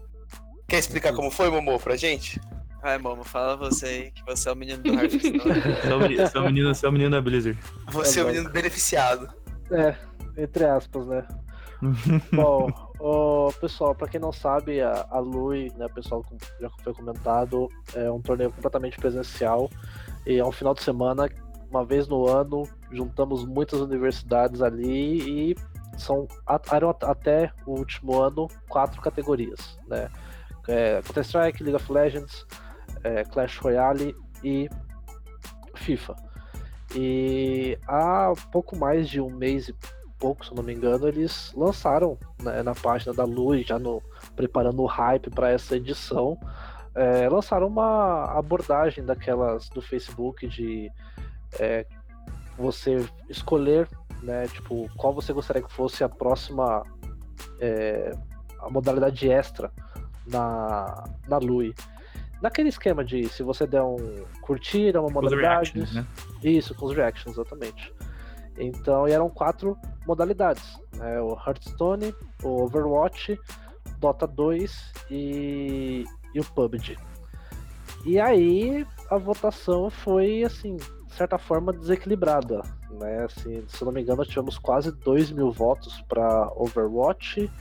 [0.67, 2.39] Quer explicar como foi, Momô, pra gente?
[2.85, 5.39] Vai, Momo, fala você aí que você é o menino do Hearthstone.
[5.39, 7.59] você, é o menino, você, é o menino, você é o menino da Blizzard.
[7.91, 9.33] Você é, o menino beneficiado.
[9.71, 9.95] É,
[10.37, 11.27] entre aspas, né?
[12.31, 12.69] Bom,
[12.99, 16.23] oh, pessoal, para quem não sabe, a, a Lui, né, pessoal,
[16.61, 19.67] já foi comentado, é um torneio completamente presencial
[20.23, 21.27] e é um final de semana,
[21.71, 25.55] uma vez no ano, juntamos muitas universidades ali e
[25.97, 26.27] são
[26.71, 30.07] eram até o último ano quatro categorias, né?
[30.67, 32.45] É, Counter-Strike, League of Legends,
[33.05, 34.67] é, Clash Royale e
[35.75, 36.15] FIFA.
[36.95, 39.75] E há pouco mais de um mês e
[40.17, 44.01] pouco, se não me engano, eles lançaram né, na página da Luz, já no,
[44.35, 46.37] preparando o hype para essa edição,
[46.95, 50.89] é, lançaram uma abordagem daquelas do Facebook de
[51.59, 51.85] é,
[52.57, 53.87] você escolher,
[54.23, 56.83] né, tipo, qual você gostaria que fosse a próxima
[57.59, 58.11] é,
[58.59, 59.71] a modalidade extra
[60.25, 61.75] na, na Lui.
[62.41, 65.71] Naquele esquema de se você der um curtir, é uma Os modalidade.
[65.73, 66.05] reactions, né?
[66.43, 67.93] Isso, com os reactions, exatamente.
[68.57, 71.19] Então, eram quatro modalidades: né?
[71.21, 72.13] o Hearthstone,
[72.43, 73.39] o Overwatch,
[73.99, 76.97] Dota 2 e, e o PUBG.
[78.05, 82.61] E aí a votação foi, assim, de certa forma, desequilibrada.
[82.91, 83.23] Né?
[83.25, 87.51] Assim, se eu não me engano, tivemos quase 2 mil votos para Overwatch,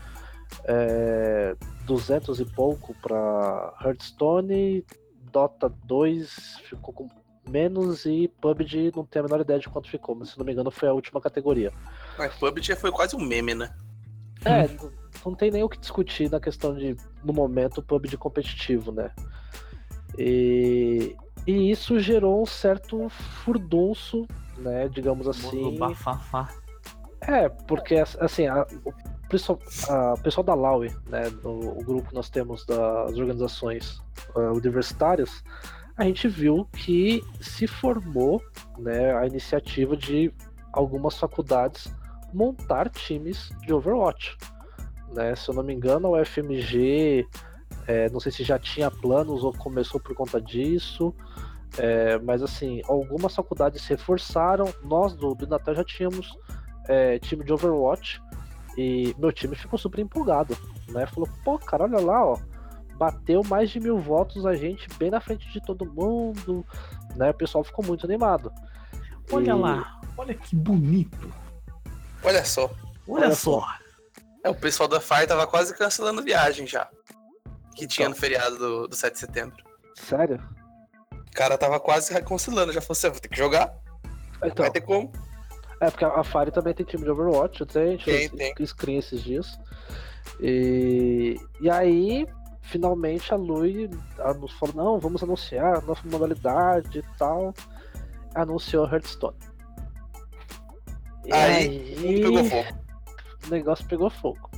[0.64, 4.84] é, 200 e pouco para Hearthstone,
[5.32, 7.08] Dota 2 ficou com
[7.48, 10.52] menos e PUBG não tenho a menor ideia de quanto ficou, mas se não me
[10.52, 11.72] engano foi a última categoria.
[12.16, 13.74] Mas PUBG foi quase um meme, né?
[14.44, 14.68] É,
[15.24, 19.10] não tem nem o que discutir na questão de, no momento, PUBG competitivo, né?
[20.18, 24.26] E, e isso gerou um certo furdunço,
[24.58, 25.76] né, digamos assim.
[25.76, 26.48] Bafafá.
[27.20, 28.66] É, porque assim, a,
[29.34, 29.58] pessoal,
[29.88, 34.00] a pessoal da Laue, né, no o grupo que nós temos das organizações
[34.36, 35.42] ah, universitárias,
[35.96, 38.40] a gente viu que se formou
[38.78, 40.32] né, a iniciativa de
[40.72, 41.92] algumas faculdades
[42.32, 44.36] montar times de Overwatch.
[45.12, 45.34] Né?
[45.34, 47.26] Se eu não me engano, a UFMG,
[47.88, 51.12] é, não sei se já tinha planos ou começou por conta disso,
[51.76, 54.72] é, mas assim, algumas faculdades se reforçaram.
[54.84, 56.36] Nós do, do Natal já tínhamos
[56.88, 58.20] é, time de Overwatch
[58.76, 60.56] e meu time ficou super empolgado,
[60.88, 61.06] né?
[61.06, 62.38] Falou, pô, cara, olha lá, ó,
[62.96, 66.64] bateu mais de mil votos a gente bem na frente de todo mundo,
[67.16, 67.30] né?
[67.30, 68.52] O pessoal ficou muito animado.
[69.32, 71.32] Olha E- lá, olha que bonito.
[72.22, 72.70] Olha só.
[73.08, 73.66] Olha, Olha só.
[74.42, 76.88] É, o pessoal da FAI tava quase cancelando viagem já.
[77.74, 78.14] Que tinha Então.
[78.14, 79.56] no feriado do, do 7 de setembro.
[79.94, 80.40] Sério?
[81.12, 83.74] O cara tava quase cancelando, já falou assim, "Ah, vou ter que jogar,
[84.42, 85.10] Então, vai ter como.
[85.80, 88.66] É porque a Fire também tem time de Overwatch, até a gente Tem, tem.
[88.66, 89.58] screen esses dias.
[90.40, 92.26] E, e aí,
[92.62, 93.90] finalmente a Lui
[94.40, 97.52] nos falou, não, vamos anunciar a nova modalidade e tal.
[98.34, 99.36] Anunciou Hearthstone.
[101.24, 102.78] E Aí, o mundo pegou fogo.
[103.46, 104.50] o negócio pegou fogo.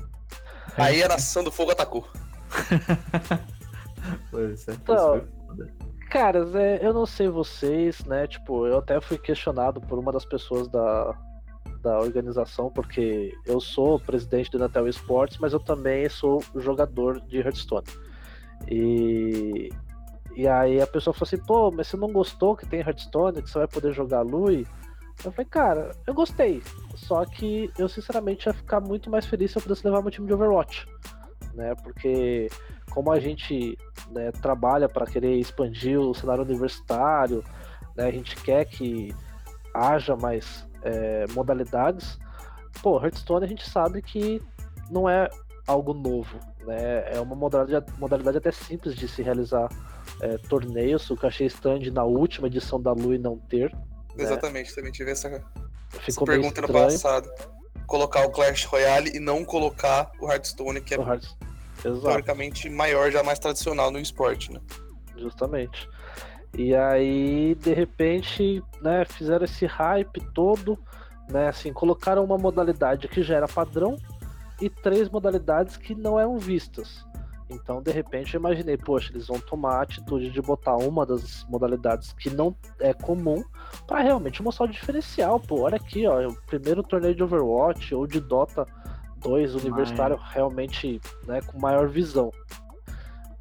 [0.77, 2.07] Aí a nação do fogo atacou.
[4.31, 5.36] Pois é, Então, isso foi foda.
[6.11, 8.27] Caras, é, eu não sei vocês, né?
[8.27, 11.17] Tipo, eu até fui questionado por uma das pessoas da,
[11.83, 17.39] da organização, porque eu sou presidente do Natal Esportes, mas eu também sou jogador de
[17.39, 17.87] Hearthstone.
[18.69, 19.69] E,
[20.35, 23.51] e aí a pessoa falou assim, pô, mas você não gostou que tem Hearthstone, que
[23.51, 24.67] você vai poder jogar Lui?
[25.25, 26.63] Eu falei, cara, eu gostei.
[26.95, 30.27] Só que eu sinceramente ia ficar muito mais feliz se eu pudesse levar meu time
[30.27, 30.87] de Overwatch.
[31.57, 31.75] Né?
[31.83, 32.49] Porque
[32.91, 33.79] como a gente
[34.11, 37.43] né, trabalha para querer expandir o cenário universitário,
[37.97, 39.15] né, a gente quer que
[39.75, 42.19] haja mais é, modalidades.
[42.83, 44.43] Pô, Hearthstone a gente sabe que
[44.91, 45.29] não é
[45.67, 47.13] algo novo, né?
[47.13, 49.69] É uma modalidade, modalidade até simples de se realizar
[50.21, 51.11] é, torneios.
[51.11, 53.75] O que eu achei estranho de na última edição da Lui não ter.
[53.75, 54.25] né?
[54.25, 55.43] Exatamente, também tive essa, essa
[56.01, 57.29] Ficou pergunta no passado.
[57.87, 61.37] Colocar o Clash Royale e não colocar o Hearthstone, que é o Hearth-
[61.85, 62.01] Exato.
[62.01, 64.61] teoricamente maior, já mais tradicional no esporte, né?
[65.17, 65.89] Justamente.
[66.57, 70.79] E aí, de repente, né, fizeram esse hype todo,
[71.31, 73.97] né, assim, colocaram uma modalidade que já era padrão
[74.61, 77.05] e três modalidades que não eram vistas.
[77.49, 81.45] Então, de repente, eu imaginei, poxa, eles vão tomar a atitude de botar uma das
[81.49, 83.45] modalidades que não é comum
[83.87, 85.39] para realmente mostrar o diferencial.
[85.39, 88.67] Pô, olha aqui, ó, é o primeiro torneio de Overwatch ou de Dota
[89.19, 92.33] 2 universitário realmente, né, com maior visão.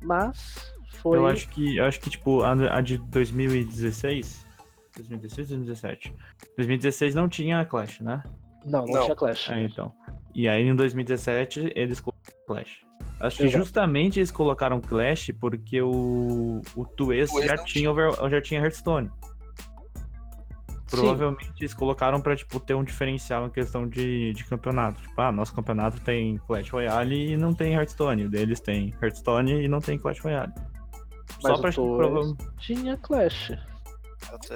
[0.01, 4.45] Mas foi Eu acho que, eu acho que tipo, a, a de 2016.
[4.95, 6.13] 2016 ou 2017?
[6.55, 8.23] 2016 não tinha Clash, né?
[8.65, 9.03] Não, não, Não.
[9.03, 9.49] tinha Clash.
[9.49, 9.91] É, então.
[10.33, 12.14] E aí em 2017 eles colocaram
[12.45, 12.85] Clash.
[13.19, 18.61] Acho que justamente eles colocaram Clash porque o, o Tuês já tinha, over, já tinha
[18.61, 19.09] Hearthstone.
[20.89, 25.01] Provavelmente eles colocaram pra tipo, ter um diferencial em questão de, de campeonato.
[25.01, 28.25] Tipo, ah, nosso campeonato tem Clash Royale e não tem Hearthstone.
[28.25, 30.53] O deles tem Hearthstone e não tem Clash Royale.
[31.39, 33.51] Só Mas pra o tipo, Tuês prova- tinha Clash.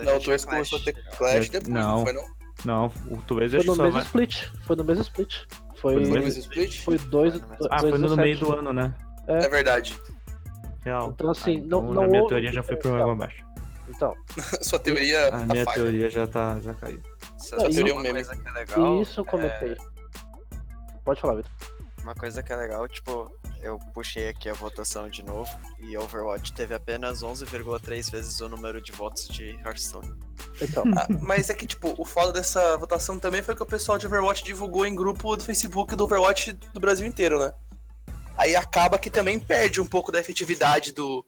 [0.04, 2.04] Não, o Twist começou a ter Clash depois, não, Não.
[2.04, 2.40] foi não?
[2.66, 3.18] Não, o
[3.54, 4.04] acho no que só mesmo vai...
[4.04, 4.48] split.
[4.66, 5.36] Foi no mesmo split.
[5.82, 6.84] Foi, mesmo split?
[6.84, 8.22] foi dois, mesmo- dois Ah, foi no 17.
[8.22, 8.94] meio do ano, né?
[9.28, 10.00] É verdade.
[10.84, 11.10] Real.
[11.12, 13.44] Então, assim, Ah, não- não a minha houve teoria já foi pro água abaixo.
[13.90, 14.14] Então,
[14.62, 15.76] Sua teoria A tá minha falha.
[15.76, 17.02] teoria já tá, já caiu.
[17.38, 18.98] Só Não, só e- uma coisa que é legal.
[18.98, 19.78] e isso eu comentei.
[21.04, 21.52] Pode falar, Vitor.
[22.04, 23.32] Uma coisa que é legal, tipo,
[23.62, 25.50] eu puxei aqui a votação de novo
[25.80, 30.14] e Overwatch teve apenas 11,3 vezes o número de votos de Hearthstone.
[30.62, 33.98] Então, Ah, mas é que, tipo, o foda dessa votação também foi que o pessoal
[33.98, 37.54] de Overwatch divulgou em grupo do Facebook do Overwatch do Brasil inteiro, né?
[38.38, 41.26] Aí acaba que também perde um pouco da efetividade do,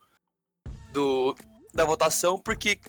[0.93, 1.36] do
[1.73, 2.79] da votação, porque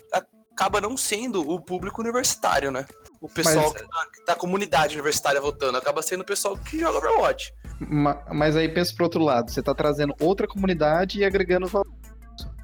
[0.53, 2.87] acaba não sendo o público universitário, né?
[3.23, 3.89] O pessoal Mas- que
[4.27, 7.55] tá, da comunidade universitária votando, acaba sendo o pessoal que joga Overwatch.
[7.79, 11.87] Ma- Mas aí pensa pro outro lado, você tá trazendo outra comunidade e agregando valor.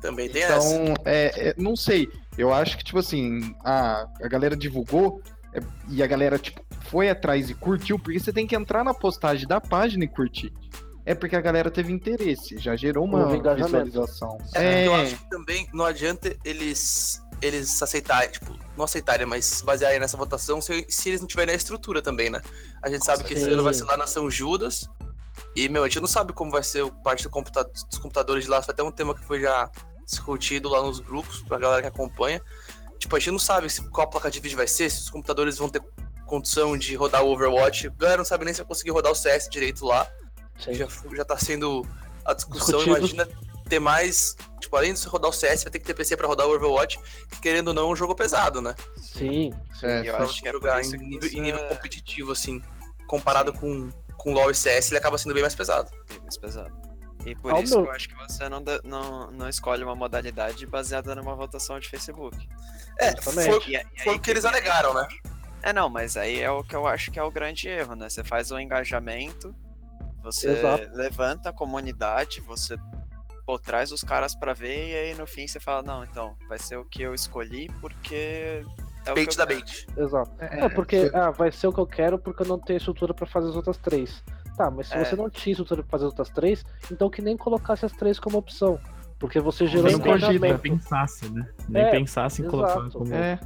[0.00, 0.74] Também tem essa.
[0.74, 2.08] Então, é, é, não sei.
[2.36, 5.20] Eu acho que, tipo assim, a, a galera divulgou
[5.54, 8.94] é, e a galera, tipo, foi atrás e curtiu, porque você tem que entrar na
[8.94, 10.52] postagem da página e curtir.
[11.06, 14.38] É porque a galera teve interesse, já gerou uma visualização.
[14.54, 19.62] É, É, eu acho que também não adianta eles eles aceitarem, tipo, não aceitarem, mas
[19.62, 22.40] basearem nessa votação se, se eles não tiverem a estrutura também, né?
[22.82, 24.88] A gente sabe que esse ano vai ser lá na São Judas.
[25.54, 28.44] E, meu, a gente não sabe como vai ser o parte do computa dos computadores
[28.44, 28.62] de lá.
[28.62, 29.70] Foi até um tema que foi já
[30.04, 32.40] discutido lá nos grupos, pra galera que acompanha.
[32.98, 35.58] Tipo, a gente não sabe se, qual placa de vídeo vai ser, se os computadores
[35.58, 35.82] vão ter
[36.26, 37.86] condição de rodar o Overwatch.
[37.86, 40.06] A galera não sabe nem se vai conseguir rodar o CS direito lá
[40.58, 40.74] sim.
[40.74, 41.86] já, já tá sendo
[42.24, 42.78] a discussão.
[42.78, 42.98] Discutido.
[42.98, 43.28] Imagina
[43.68, 44.36] ter mais.
[44.60, 46.54] Tipo, além de você rodar o CS, vai ter que ter PC pra rodar o
[46.54, 46.98] Overwatch,
[47.30, 48.74] que querendo ou não é um jogo pesado, né?
[48.96, 49.86] Sim, sim.
[49.86, 52.32] É, E eu acho que é jogar isso em que nível, em nível é competitivo,
[52.32, 52.62] assim,
[53.06, 55.90] comparado com, com LoL e CS, ele acaba sendo bem mais pesado.
[56.08, 56.76] bem mais pesado.
[57.26, 59.94] E por Ao isso meu- que eu acho que você não, não, não escolhe uma
[59.94, 62.36] modalidade baseada numa votação de Facebook.
[63.00, 63.64] É, Justamente.
[63.64, 65.06] foi, E, e foi o que eles alegaram, né?
[65.62, 68.08] É, não, mas aí é o que eu acho que é o grande erro, né?
[68.08, 69.54] Você faz um engajamento,
[70.22, 70.88] você Exato.
[70.94, 72.76] levanta a comunidade, você
[73.48, 76.58] pô, traz os caras pra ver e aí no fim você fala, não, então, vai
[76.58, 78.62] ser o que eu escolhi porque
[79.06, 79.86] é o Bait que eu da quero." bait.
[79.96, 80.30] Exato.
[80.38, 83.26] É, porque ah, vai ser o que eu quero porque eu não tenho estrutura pra
[83.26, 84.22] fazer as outras três.
[84.54, 85.02] Tá, mas se É.
[85.02, 88.20] você não tinha estrutura pra fazer as outras três, então que nem colocasse as três
[88.20, 88.78] como opção.
[89.18, 90.58] Porque você gerou Nem Nem engajamento.
[90.58, 91.48] pensasse, né?
[91.66, 92.98] Nem É, pensasse em colocar exato.
[92.98, 93.14] como.
[93.14, 93.40] é,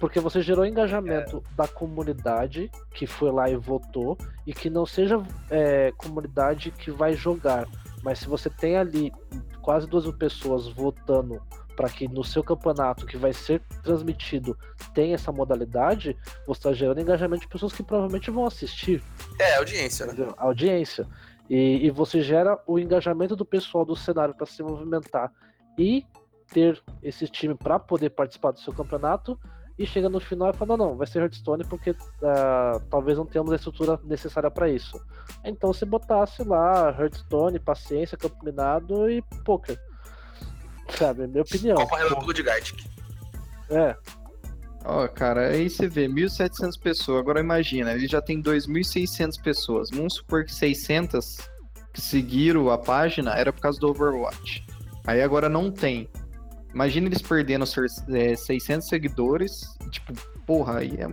[0.00, 5.22] Porque você gerou engajamento da comunidade que foi lá e votou, e que não seja
[5.50, 7.68] é, comunidade que vai jogar.
[8.02, 9.12] Mas se você tem ali
[9.60, 11.40] quase duas mil pessoas votando
[11.76, 14.56] para que no seu campeonato que vai ser transmitido
[14.92, 19.02] tenha essa modalidade, você está gerando engajamento de pessoas que provavelmente vão assistir
[19.38, 20.14] É, audiência, né?
[20.36, 21.06] audiência.
[21.48, 25.32] E, e você gera o engajamento do pessoal do cenário para se movimentar
[25.78, 26.04] e
[26.52, 29.38] ter esse time para poder participar do seu campeonato.
[29.80, 33.24] E chega no final e fala: não, não, vai ser Hearthstone porque ah, talvez não
[33.24, 35.00] tenhamos a estrutura necessária para isso.
[35.42, 39.80] Então se botasse lá Hearthstone, paciência, campo minado e poker.
[40.90, 41.78] Sabe, minha opinião.
[41.78, 42.84] Copa Real do de Gartic.
[43.70, 43.96] É,
[44.84, 47.20] Ó, cara, aí você vê 1.700 pessoas.
[47.20, 49.88] Agora imagina, ele já tem 2.600 pessoas.
[49.90, 51.36] Vamos supor que 600
[51.92, 54.66] que seguiram a página era por causa do Overwatch.
[55.06, 56.08] Aí agora não tem.
[56.72, 57.64] Imagina eles perdendo
[58.08, 59.76] é, 600 seguidores.
[59.90, 60.12] Tipo,
[60.46, 61.06] porra, aí é.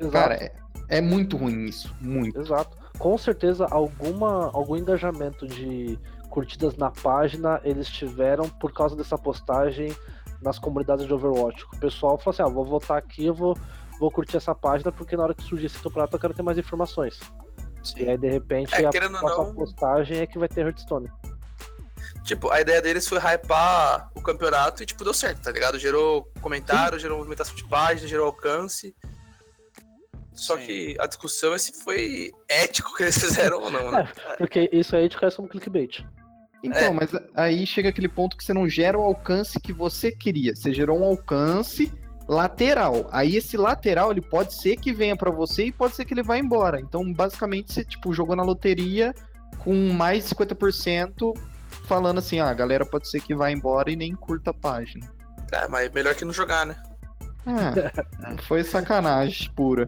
[0.00, 0.12] exato.
[0.12, 0.52] Cara, é,
[0.88, 1.94] é muito ruim isso.
[2.00, 2.38] Muito.
[2.40, 2.76] Exato.
[2.98, 5.98] Com certeza alguma algum engajamento de
[6.30, 9.94] curtidas na página eles tiveram por causa dessa postagem
[10.40, 11.64] nas comunidades de Overwatch.
[11.74, 13.56] O pessoal falou assim: ah, vou votar aqui, eu vou,
[13.98, 16.58] vou curtir essa página porque na hora que surgir esse campeonato eu quero ter mais
[16.58, 17.18] informações.
[17.96, 21.08] E aí de repente É, a próxima não- postagem é que vai ter Hearthstone.
[22.24, 25.78] Tipo, a ideia deles foi hypar o campeonato e, tipo, deu certo, tá ligado?
[25.78, 28.94] Gerou comentário, gerou movimentação de página, gerou alcance.
[30.32, 30.66] Só Sim.
[30.66, 34.08] que a discussão é se foi ético que eles fizeram ou não, né?
[34.38, 36.04] Porque isso aí te cai como clickbait.
[36.64, 36.90] Então, É.
[36.90, 40.54] mas aí chega aquele ponto que você não gera o alcance que você queria.
[40.54, 41.92] Você gerou um alcance
[42.28, 43.08] lateral.
[43.10, 46.22] Aí esse lateral, ele pode ser que venha pra você e pode ser que ele
[46.22, 46.80] vá embora.
[46.80, 49.12] Então, basicamente, você tipo jogou na loteria
[49.58, 51.34] com mais de 50%
[51.92, 55.06] falando assim, ah, a galera pode ser que vá embora e nem curta a página.
[55.52, 56.76] É, mas melhor que não jogar, né?
[57.46, 57.72] Ah,
[58.48, 59.86] foi sacanagem pura.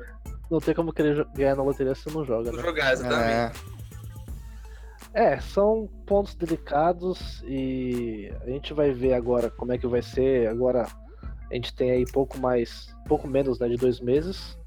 [0.51, 2.63] Não tem como querer ganhar na loteria se não joga, Não né?
[2.65, 3.61] jogar, exatamente.
[5.15, 10.03] É, É, são pontos delicados e a gente vai ver agora como é que vai
[10.03, 10.49] ser.
[10.49, 10.87] Agora
[11.51, 14.59] a gente tem aí pouco mais, pouco menos né, de dois meses.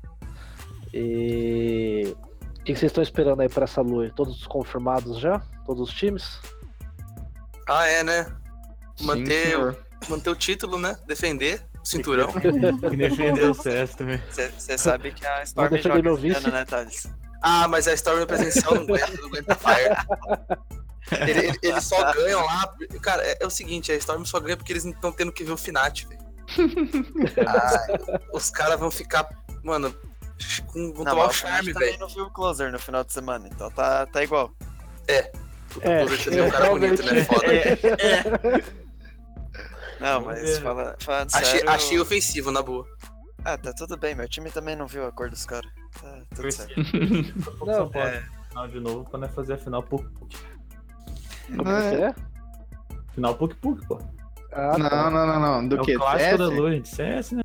[0.93, 2.15] E
[2.59, 4.09] o que que vocês estão esperando aí para essa lua?
[4.15, 5.39] Todos confirmados já?
[5.65, 6.39] Todos os times?
[7.68, 8.26] Ah, é, né?
[8.95, 9.78] sim, Manter, senhor.
[10.09, 10.97] manter o título, né?
[11.05, 12.32] Defender o cinturão.
[12.89, 14.22] Que defendeu o CS também.
[14.57, 17.07] Você sabe que a Storm defender joga meu ano, né, Thales?
[17.41, 19.95] Ah, mas a Storm presencial não aguenta, não aguenta fire.
[21.30, 22.74] Ele- ele- Eles só ganham lá.
[23.01, 25.43] Cara, é, é o seguinte, a Storm só ganha porque eles não estão tendo que
[25.43, 26.28] ver o Finat, velho.
[27.47, 27.86] Ah,
[28.34, 29.28] os caras vão ficar,
[29.63, 29.93] mano,
[30.68, 31.99] com, vão Não, tomar o charme, também velho.
[31.99, 34.51] não viu o Closer no final de semana, então tá, tá igual.
[35.07, 35.32] É,
[36.09, 37.23] Você vê um cara bonito, né?
[37.23, 37.47] Foda.
[39.99, 40.61] Não, Vamos mas ver.
[40.61, 41.69] fala, falando Achei, sério...
[41.69, 42.86] achei ofensivo, na boa.
[43.43, 45.71] Ah, tá tudo bem, meu time também não viu a cor dos caras.
[45.99, 46.73] Tá tudo certo.
[47.65, 48.23] Não, Paulo é.
[48.49, 50.05] final de novo pra nós fazer a final Puk
[51.55, 52.15] Como é que é?
[53.15, 53.99] Final Puk Puk, pô.
[54.51, 55.09] Ah, Não, tá.
[55.09, 55.67] não, não, não.
[55.67, 55.95] Do é que?
[55.95, 56.57] o clássico da CS?
[56.57, 56.89] Lua, gente.
[56.89, 57.41] CS, né?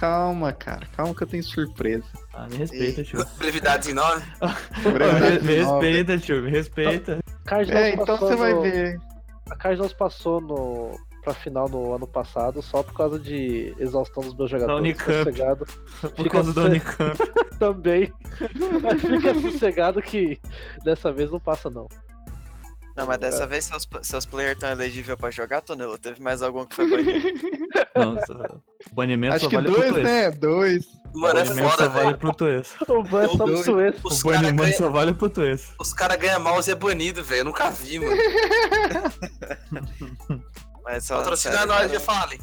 [0.00, 0.86] Calma, cara.
[0.96, 2.06] Calma que eu tenho surpresa.
[2.32, 3.18] Ah, me respeita, tio.
[3.94, 4.24] Nove.
[4.82, 5.80] Me, Brevidade me nova.
[5.82, 6.42] respeita, tio.
[6.42, 7.18] Me respeita.
[7.68, 8.98] É, então você vai no- ver.
[9.50, 14.34] A Cardinals passou no, pra final no ano passado só por causa de exaustão dos
[14.34, 14.80] meus jogadores.
[14.80, 15.12] Unicamp.
[15.18, 15.66] Sossegado
[16.00, 17.18] Por Fica causa do sé- Unicamp.
[17.58, 18.12] também.
[18.82, 20.40] Mas fica sossegado que
[20.82, 21.86] dessa vez não passa, não.
[22.96, 25.96] Não, mas dessa vez seus, seus players estão elegíveis pra jogar, Tonelo?
[25.96, 27.40] Teve mais algum que foi banido?
[27.96, 28.32] Nossa,
[28.90, 30.04] o banimento Acho só que vale pro dois, Tuês.
[30.04, 30.30] né?
[30.32, 30.84] Dois.
[31.14, 32.18] O Mano, é foda, só vale velho.
[32.18, 32.74] pro Tuês.
[32.88, 33.46] O ban é só.
[33.62, 33.94] Suez.
[34.04, 35.72] Os O caras banimento ganham só vale pro Tuês.
[35.78, 37.40] os cara ganha mouse e é banido, velho.
[37.40, 38.16] Eu nunca vi, mano.
[40.84, 42.40] Mas falando Patrocina nós, agora- já falem.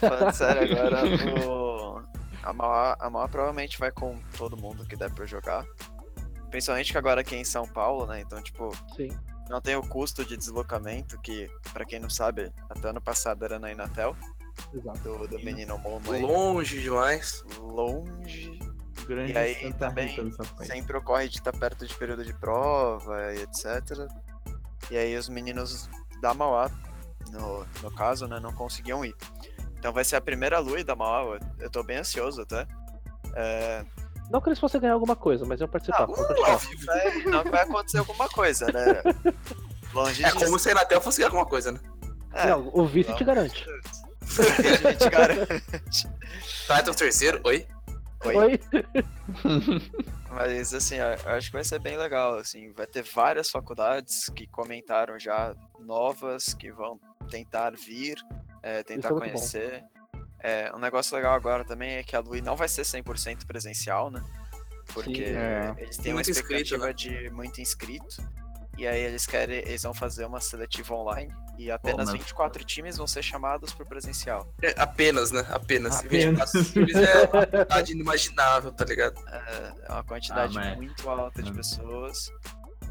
[0.00, 1.02] Falando sério agora,
[1.48, 2.00] o...
[2.42, 5.64] a, Mauá, a Mauá provavelmente vai com todo mundo que der pra jogar.
[6.50, 8.20] Principalmente que agora aqui em São Paulo, né?
[8.20, 9.08] Então, tipo, Sim.
[9.48, 13.58] não tem o custo de deslocamento, que, pra quem não sabe, até ano passado era
[13.58, 14.16] na Inatel,
[14.72, 14.98] Exato.
[15.00, 16.22] do, do menino Momo aí.
[16.22, 17.44] Longe demais.
[17.58, 18.58] Longe.
[19.06, 20.16] Grande E aí Santa também.
[20.64, 24.08] Sempre ocorre de estar perto de período de prova e etc.
[24.90, 25.88] E aí os meninos
[26.20, 26.70] da Mauá,
[27.30, 29.14] no, no caso, né, não conseguiam ir.
[29.78, 32.66] Então vai ser a primeira Lui da Mauá, eu- eu tô bem ansioso até.
[33.34, 33.84] É,
[34.30, 36.04] Não que eles fossem ganhar alguma coisa, mas iam participar.
[36.04, 36.56] Ah,
[36.86, 39.02] vai- não que vai acontecer alguma coisa, né?
[39.94, 40.44] Longe É disso.
[40.44, 41.80] como se a Inatel fosse ganhar alguma coisa, né?
[42.32, 43.64] É, Não, o vice te garante.
[44.84, 46.08] a gente garante.
[46.66, 47.40] Tá, então terceiro.
[47.44, 47.66] Oi?
[48.24, 48.36] Oi?
[48.36, 48.60] Oi?
[50.30, 55.18] Mas assim, acho que vai ser bem legal, assim, vai ter várias faculdades que comentaram
[55.18, 57.00] já novas que vão
[57.30, 58.16] tentar vir,
[58.62, 59.38] é, tentar é muito bom.
[60.40, 64.10] É, um negócio legal agora também é que a Lui não vai ser 100% presencial,
[64.10, 64.22] né?
[64.92, 65.34] Porque Sim.
[65.36, 65.74] É.
[65.78, 66.92] eles têm uma muito inscrito, expectativa né?
[66.92, 68.22] de muito inscrito.
[68.78, 72.98] E aí eles querem, eles vão fazer uma seletiva online e apenas mas- 24 times
[72.98, 74.52] vão ser chamados pro presencial.
[74.62, 75.46] É, apenas, né?
[75.50, 76.00] Apenas.
[76.00, 76.52] Apenas.
[76.52, 79.18] 24 times é uma quantidade inimaginável, tá ligado?
[79.88, 81.54] É uma quantidade Ah, muito alta de Hum.
[81.54, 82.30] pessoas.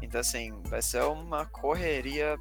[0.02, 2.36] Então, assim, vai ser uma correria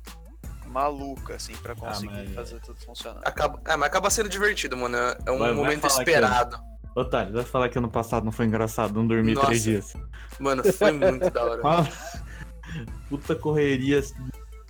[0.79, 3.21] maluca, assim, pra conseguir mas- fazer tudo funcionar.
[3.23, 4.97] Acaba, é, mas acaba sendo divertido, mano.
[5.25, 6.59] É um Vai- momento esperado.
[6.93, 9.47] Otário, vai falar que ano passado não foi engraçado, não dormi Nossa.
[9.47, 9.93] três dias.
[10.39, 11.61] Mano, foi muito da hora.
[11.65, 14.01] Ah, Puta correria,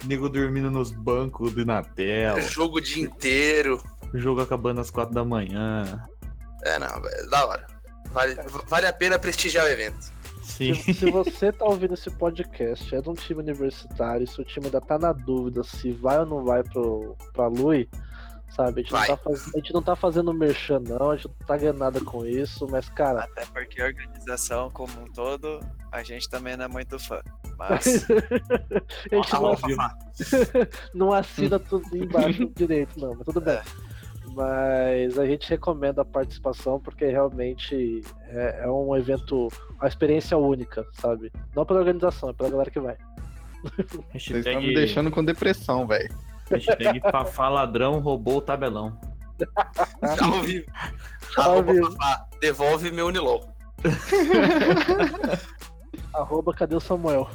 [0.04, 3.82] nego dormindo nos bancos do Inatel, Jogo o dia inteiro.
[4.14, 6.06] o jogo acabando às quatro da manhã.
[6.64, 7.66] É, não, é da hora.
[8.12, 8.36] Vale,
[8.68, 10.12] vale a pena prestigiar o evento.
[10.46, 10.76] Sim.
[10.76, 14.68] Se, se você tá ouvindo esse podcast, é de um time universitário, se o time
[14.68, 17.90] ainda tá na dúvida se vai ou não vai pro, pra Lui,
[18.56, 18.82] sabe?
[18.82, 21.48] A gente, não tá, faz- a gente não tá fazendo merchan, não, a gente não
[21.48, 25.60] tá ganhando nada com isso, mas, cara, Até porque a organização como um todo,
[25.92, 27.22] a gente também não é muito fã.
[27.58, 28.06] Mas
[29.12, 29.56] a gente não,
[30.94, 33.56] não assina tudo embaixo direito, não, mas tudo bem.
[33.56, 33.64] É.
[34.36, 39.48] Mas a gente recomenda a participação porque realmente é, é um evento,
[39.80, 41.32] uma experiência única, sabe?
[41.56, 42.98] Não pela organização, é pela galera que vai.
[44.12, 46.14] Vocês estão me Hashtag, deixando com depressão, velho.
[46.50, 49.00] hashtag Fafá ladrão roubou o tabelão.
[49.38, 49.48] Tá
[50.26, 50.66] ao vivo.
[51.38, 51.74] Arroba.
[51.74, 53.50] Fafá, Devolve meu Unilol.
[56.14, 57.30] Arroba, cadê o Samuel?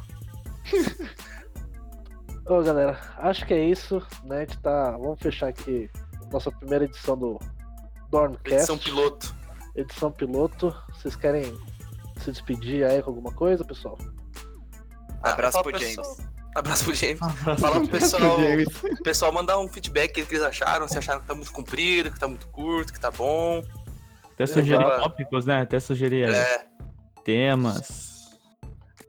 [2.44, 4.36] Ô galera, acho que é isso, né?
[4.36, 4.90] A gente tá.
[4.98, 5.88] Vamos fechar aqui
[6.32, 7.38] nossa primeira edição do
[8.10, 8.54] Dormcast.
[8.54, 9.34] Edição piloto.
[9.76, 10.74] edição piloto.
[10.92, 11.44] Vocês querem
[12.18, 13.98] se despedir aí com alguma coisa, pessoal?
[15.22, 15.96] Abraço fala pro James.
[15.96, 16.16] pessoal-
[16.54, 17.18] Abraço pro James.
[17.60, 18.36] Fala pro pessoal,
[19.04, 22.26] pessoal mandar um feedback que eles acharam, se acharam que tá muito comprido, que tá
[22.26, 23.62] muito curto, que tá bom.
[24.34, 25.02] Até sugerir Exato.
[25.02, 25.60] tópicos, né?
[25.60, 26.64] Até sugerir É,
[27.22, 28.30] temas.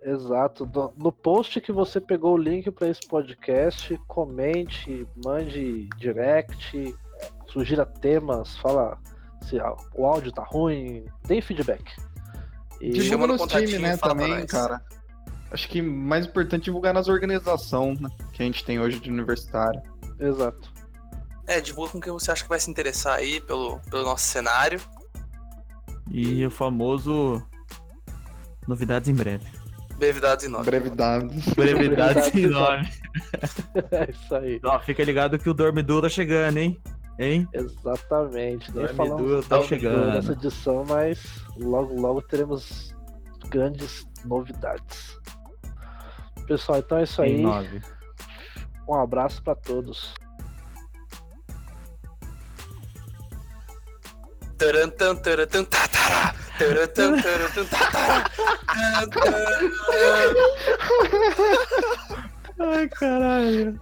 [0.03, 0.65] Exato.
[0.73, 6.95] No, no post que você pegou o link para esse podcast, comente, mande direct,
[7.51, 8.97] sugira temas, fala
[9.47, 11.83] se a- o áudio tá ruim, dê feedback.
[12.79, 14.81] E Chama Divulga no nos contatinho times, e né, também, cara.
[15.51, 19.09] Acho que mais importante é divulgar nas organizações né, que a gente tem hoje de
[19.09, 19.81] universitário.
[20.19, 20.71] exato.
[21.47, 24.79] é, divulga com quem você acha que vai se interessar aí pelo, pelo nosso cenário.
[26.09, 27.41] E o famoso.
[28.67, 29.45] Novidades em breve.
[29.97, 30.65] Brevidades e nós.
[30.65, 31.27] Brevidade.
[31.55, 32.89] Brevidades em Brevidades nome.
[33.91, 34.59] É isso aí.
[34.63, 36.81] Ó, fica ligado que o Dormidu tá chegando, hein?
[37.19, 37.47] Hein?
[37.53, 38.71] Exatamente.
[38.75, 40.13] Nem falamos tá chegando.
[40.13, 41.19] nessa edição, mas
[41.57, 42.95] logo, logo teremos
[43.49, 45.19] grandes novidades.
[46.47, 47.41] Pessoal, então é isso aí.
[47.41, 47.81] nove.
[48.87, 50.13] Um abraço para todos.
[54.57, 56.35] Tarantan, tarantan, tatará.
[56.57, 58.25] Tarantan, tarantan, tatará.
[62.59, 63.79] Ai, caralho.